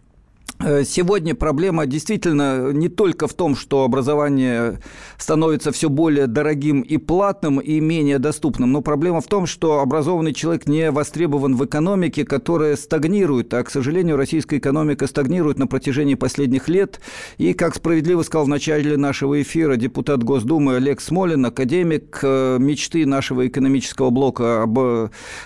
сегодня 0.60 1.36
проблема 1.36 1.86
действительно 1.86 2.72
не 2.72 2.90
только 2.90 3.28
в 3.28 3.34
том, 3.34 3.56
что 3.56 3.84
образование 3.84 4.80
становится 5.18 5.72
все 5.72 5.90
более 5.90 6.28
дорогим 6.28 6.82
и 6.82 6.98
платным, 6.98 7.60
и 7.60 7.80
менее 7.80 8.20
доступным, 8.20 8.72
но 8.72 8.82
проблема 8.82 9.22
в 9.22 9.28
том, 9.28 9.46
что 9.46 9.80
образованный 9.80 10.34
человек 10.34 10.68
не 10.68 10.92
востребован 10.92 11.56
в 11.56 11.66
экономике, 11.66 12.26
которая 12.26 12.76
стагнирует, 12.76 13.54
а, 13.54 13.64
к 13.64 13.70
сожалению, 13.70 14.18
российская 14.18 14.58
экономика 14.58 15.08
стагнирует 15.08 15.60
на 15.60 15.68
протяжении 15.68 16.16
последних 16.16 16.70
лет. 16.70 17.00
И, 17.38 17.54
как 17.54 17.76
справедливо 17.76 18.24
сказал 18.24 18.46
в 18.46 18.50
начале 18.50 18.98
нашего 18.98 19.42
эфира 19.42 19.76
депутат 19.76 20.24
Госдумы 20.24 20.78
Олег 20.78 21.02
Смолин, 21.02 21.46
академик, 21.46 22.20
э, 22.24 22.58
мечты 22.60 23.06
нашего 23.06 23.48
экономического 23.48 24.10
блока 24.10 24.64
об 24.64 24.78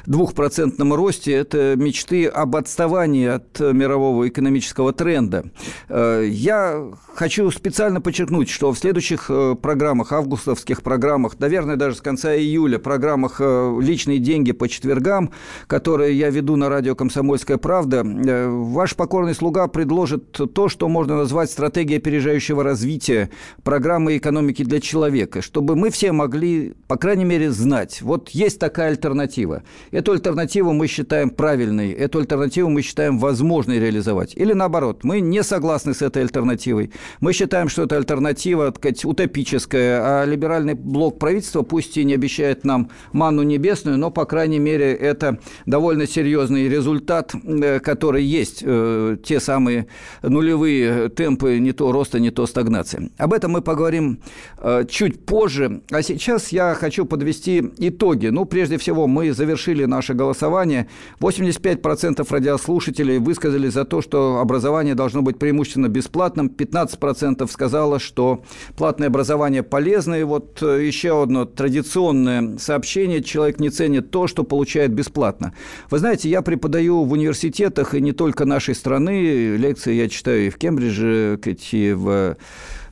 двухпроцентном 0.05 0.93
росте– 0.93 1.31
это 1.33 1.75
мечты 1.75 2.27
об 2.27 2.55
отставании 2.55 3.27
от 3.27 3.59
мирового 3.59 4.27
экономического 4.27 4.93
тренда. 5.01 5.45
Э, 5.89 6.23
я 6.29 6.91
хочу 7.15 7.49
специально 7.49 7.99
подчеркнуть, 8.01 8.49
что 8.49 8.71
в 8.71 8.77
следующих 8.77 9.25
э, 9.29 9.55
программах, 9.59 10.11
августовских 10.11 10.83
программах, 10.83 11.39
наверное, 11.39 11.75
даже 11.75 11.95
с 11.95 12.01
конца 12.01 12.35
июля, 12.35 12.77
программах 12.77 13.37
э, 13.39 13.79
«Личные 13.81 14.19
деньги 14.19 14.51
по 14.51 14.69
четвергам», 14.69 15.31
которые 15.65 16.15
я 16.15 16.29
веду 16.29 16.55
на 16.55 16.69
радио 16.69 16.93
«Комсомольская 16.93 17.57
правда», 17.57 18.03
ваш 18.03 18.95
покорный 18.95 19.33
слуга 19.33 19.67
предложит 19.67 20.33
то, 20.53 20.69
что 20.69 20.87
можно 20.87 21.17
назвать 21.17 21.49
стратегией 21.49 21.97
опережающего 21.97 22.63
развития 22.63 23.31
программы 23.63 24.17
экономики 24.17 24.63
для 24.63 24.79
человека, 24.79 25.41
чтобы 25.41 25.75
мы 25.75 25.89
все 25.89 26.11
могли, 26.11 26.75
по 26.87 26.97
крайней 26.97 27.25
мере, 27.25 27.49
знать, 27.49 28.03
вот 28.03 28.29
есть 28.29 28.59
такая 28.59 28.89
альтернатива. 28.89 29.63
Эту 29.89 30.11
альтернативу 30.11 30.73
мы 30.73 30.85
считаем 30.85 31.31
правильной, 31.31 31.91
эту 31.91 32.19
альтернативу 32.19 32.69
мы 32.69 32.83
считаем 32.83 33.17
возможной 33.17 33.79
реализовать. 33.79 34.35
Или 34.35 34.53
наоборот, 34.53 34.90
наоборот, 34.91 35.03
мы 35.03 35.21
не 35.21 35.43
согласны 35.43 35.93
с 35.93 36.01
этой 36.01 36.23
альтернативой. 36.23 36.91
Мы 37.19 37.33
считаем, 37.33 37.69
что 37.69 37.83
это 37.83 37.97
альтернатива, 37.97 38.71
так 38.71 38.77
сказать, 38.77 39.05
утопическая, 39.05 40.01
а 40.03 40.25
либеральный 40.25 40.73
блок 40.73 41.19
правительства 41.19 41.63
пусть 41.63 41.97
и 41.97 42.03
не 42.03 42.13
обещает 42.13 42.65
нам 42.65 42.89
манну 43.13 43.43
небесную, 43.43 43.97
но, 43.97 44.11
по 44.11 44.25
крайней 44.25 44.59
мере, 44.59 44.93
это 44.93 45.37
довольно 45.65 46.07
серьезный 46.07 46.69
результат, 46.69 47.33
э, 47.33 47.79
который 47.79 48.23
есть, 48.23 48.63
э, 48.65 49.17
те 49.23 49.39
самые 49.39 49.85
нулевые 50.23 51.09
темпы 51.09 51.59
не 51.59 51.71
то 51.71 51.91
роста, 51.91 52.19
не 52.19 52.31
то 52.31 52.47
стагнации. 52.47 53.11
Об 53.17 53.33
этом 53.33 53.51
мы 53.51 53.61
поговорим 53.61 54.19
э, 54.57 54.85
чуть 54.89 55.25
позже. 55.25 55.81
А 55.91 56.01
сейчас 56.01 56.51
я 56.51 56.75
хочу 56.75 57.05
подвести 57.05 57.63
итоги. 57.77 58.27
Ну, 58.27 58.45
прежде 58.45 58.77
всего, 58.77 59.07
мы 59.07 59.33
завершили 59.33 59.85
наше 59.85 60.13
голосование. 60.13 60.87
85% 61.19 62.27
радиослушателей 62.29 63.19
высказали 63.19 63.69
за 63.69 63.85
то, 63.85 64.01
что 64.01 64.39
образование 64.41 64.80
образование 64.81 64.95
должно 64.95 65.21
быть 65.21 65.37
преимущественно 65.37 65.89
бесплатным. 65.89 66.47
15% 66.47 67.47
сказала, 67.51 67.99
что 67.99 68.43
платное 68.75 69.09
образование 69.09 69.63
полезно. 69.63 70.15
И 70.15 70.23
вот 70.23 70.61
э, 70.63 70.85
еще 70.85 71.21
одно 71.21 71.45
традиционное 71.45 72.57
сообщение. 72.57 73.23
Человек 73.23 73.59
не 73.59 73.69
ценит 73.69 74.09
то, 74.11 74.27
что 74.27 74.43
получает 74.43 74.91
бесплатно. 74.91 75.53
Вы 75.91 75.99
знаете, 75.99 76.29
я 76.29 76.41
преподаю 76.41 77.03
в 77.03 77.11
университетах, 77.11 77.93
и 77.93 78.01
не 78.01 78.11
только 78.11 78.45
нашей 78.45 78.73
страны. 78.73 79.55
Лекции 79.57 79.93
я 79.93 80.09
читаю 80.09 80.47
и 80.47 80.49
в 80.49 80.57
Кембридже, 80.57 81.39
и 81.71 81.93
в 81.93 82.37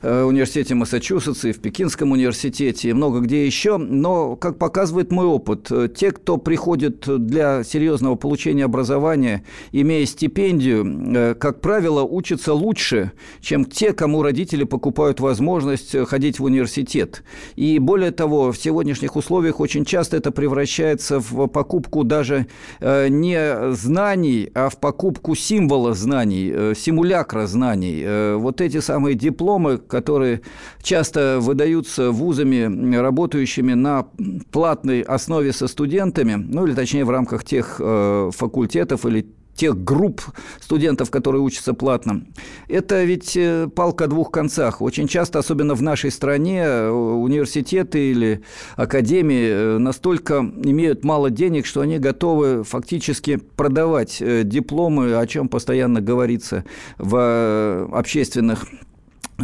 университете 0.02 0.74
Массачусетса, 0.74 1.48
и 1.48 1.52
в 1.52 1.60
Пекинском 1.60 2.12
университете, 2.12 2.90
и 2.90 2.92
много 2.92 3.20
где 3.20 3.44
еще. 3.44 3.76
Но, 3.76 4.36
как 4.36 4.58
показывает 4.58 5.12
мой 5.12 5.26
опыт, 5.26 5.70
э, 5.70 5.88
те, 5.94 6.10
кто 6.12 6.36
приходит 6.38 7.04
для 7.06 7.64
серьезного 7.64 8.14
получения 8.14 8.64
образования, 8.64 9.44
имея 9.72 10.06
стипендию, 10.06 10.84
э, 10.84 11.34
как 11.34 11.60
правило, 11.60 12.02
учатся 12.02 12.54
лучше, 12.54 13.12
чем 13.40 13.64
те, 13.64 13.92
кому 13.92 14.22
родители 14.22 14.64
покупают 14.64 15.20
возможность 15.20 15.96
ходить 16.06 16.38
в 16.40 16.44
университет. 16.44 17.22
И 17.56 17.78
более 17.78 18.10
того, 18.10 18.52
в 18.52 18.58
сегодняшних 18.58 19.16
условиях 19.16 19.60
очень 19.60 19.84
часто 19.84 20.16
это 20.16 20.30
превращается 20.30 21.20
в 21.20 21.46
покупку 21.48 22.04
даже 22.04 22.46
не 22.80 23.72
знаний, 23.74 24.50
а 24.54 24.68
в 24.68 24.78
покупку 24.78 25.34
символа 25.34 25.94
знаний, 25.94 26.74
симулякра 26.74 27.46
знаний. 27.46 28.36
Вот 28.36 28.60
эти 28.60 28.80
самые 28.80 29.14
дипломы, 29.14 29.78
которые 29.90 30.42
часто 30.82 31.38
выдаются 31.40 32.10
вузами, 32.10 32.96
работающими 32.96 33.74
на 33.74 34.06
платной 34.50 35.02
основе 35.02 35.52
со 35.52 35.68
студентами, 35.68 36.34
ну 36.34 36.66
или 36.66 36.74
точнее 36.74 37.04
в 37.04 37.10
рамках 37.10 37.44
тех 37.44 37.76
э, 37.78 38.30
факультетов 38.32 39.04
или 39.04 39.26
тех 39.60 39.84
групп 39.84 40.22
студентов, 40.58 41.10
которые 41.10 41.42
учатся 41.42 41.74
платно. 41.74 42.24
Это 42.68 43.04
ведь 43.04 43.36
э, 43.36 43.68
палка 43.68 44.04
о 44.04 44.06
двух 44.06 44.30
концах. 44.30 44.80
Очень 44.80 45.06
часто, 45.06 45.38
особенно 45.38 45.74
в 45.74 45.82
нашей 45.82 46.10
стране, 46.10 46.62
э, 46.62 46.88
университеты 46.88 48.10
или 48.10 48.40
академии 48.76 49.48
э, 49.50 49.78
настолько 49.78 50.36
имеют 50.64 51.04
мало 51.04 51.28
денег, 51.28 51.66
что 51.66 51.82
они 51.82 51.98
готовы 51.98 52.64
фактически 52.64 53.36
продавать 53.36 54.22
дипломы, 54.44 55.14
о 55.16 55.26
чем 55.26 55.48
постоянно 55.48 56.00
говорится 56.00 56.64
в 56.96 57.88
общественных 57.92 58.64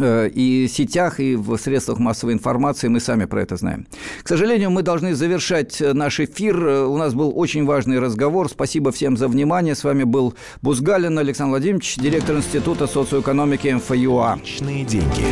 и 0.01 0.67
в 0.67 0.75
сетях, 0.75 1.19
и 1.19 1.35
в 1.35 1.57
средствах 1.57 1.99
массовой 1.99 2.33
информации, 2.33 2.87
мы 2.87 2.99
сами 2.99 3.25
про 3.25 3.41
это 3.41 3.55
знаем. 3.57 3.87
К 4.23 4.27
сожалению, 4.27 4.71
мы 4.71 4.81
должны 4.83 5.15
завершать 5.15 5.81
наш 5.81 6.19
эфир. 6.19 6.57
У 6.57 6.97
нас 6.97 7.13
был 7.13 7.31
очень 7.35 7.65
важный 7.65 7.99
разговор. 7.99 8.49
Спасибо 8.49 8.91
всем 8.91 9.17
за 9.17 9.27
внимание. 9.27 9.75
С 9.75 9.83
вами 9.83 10.03
был 10.03 10.33
Бузгалин 10.61 11.17
Александр 11.17 11.51
Владимирович, 11.51 11.95
директор 11.97 12.35
Института 12.35 12.87
социоэкономики 12.87 13.67
МФЮА. 13.67 14.39
Личные 14.39 14.85
деньги. 14.85 15.25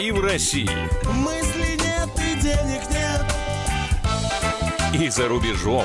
И 0.00 0.10
в 0.12 0.20
России. 0.20 0.70
Мысли 1.14 1.76
нет 1.76 2.08
и 2.16 2.40
денег 2.40 2.80
нет. 2.90 3.24
и 5.00 5.08
за 5.08 5.28
рубежом. 5.28 5.84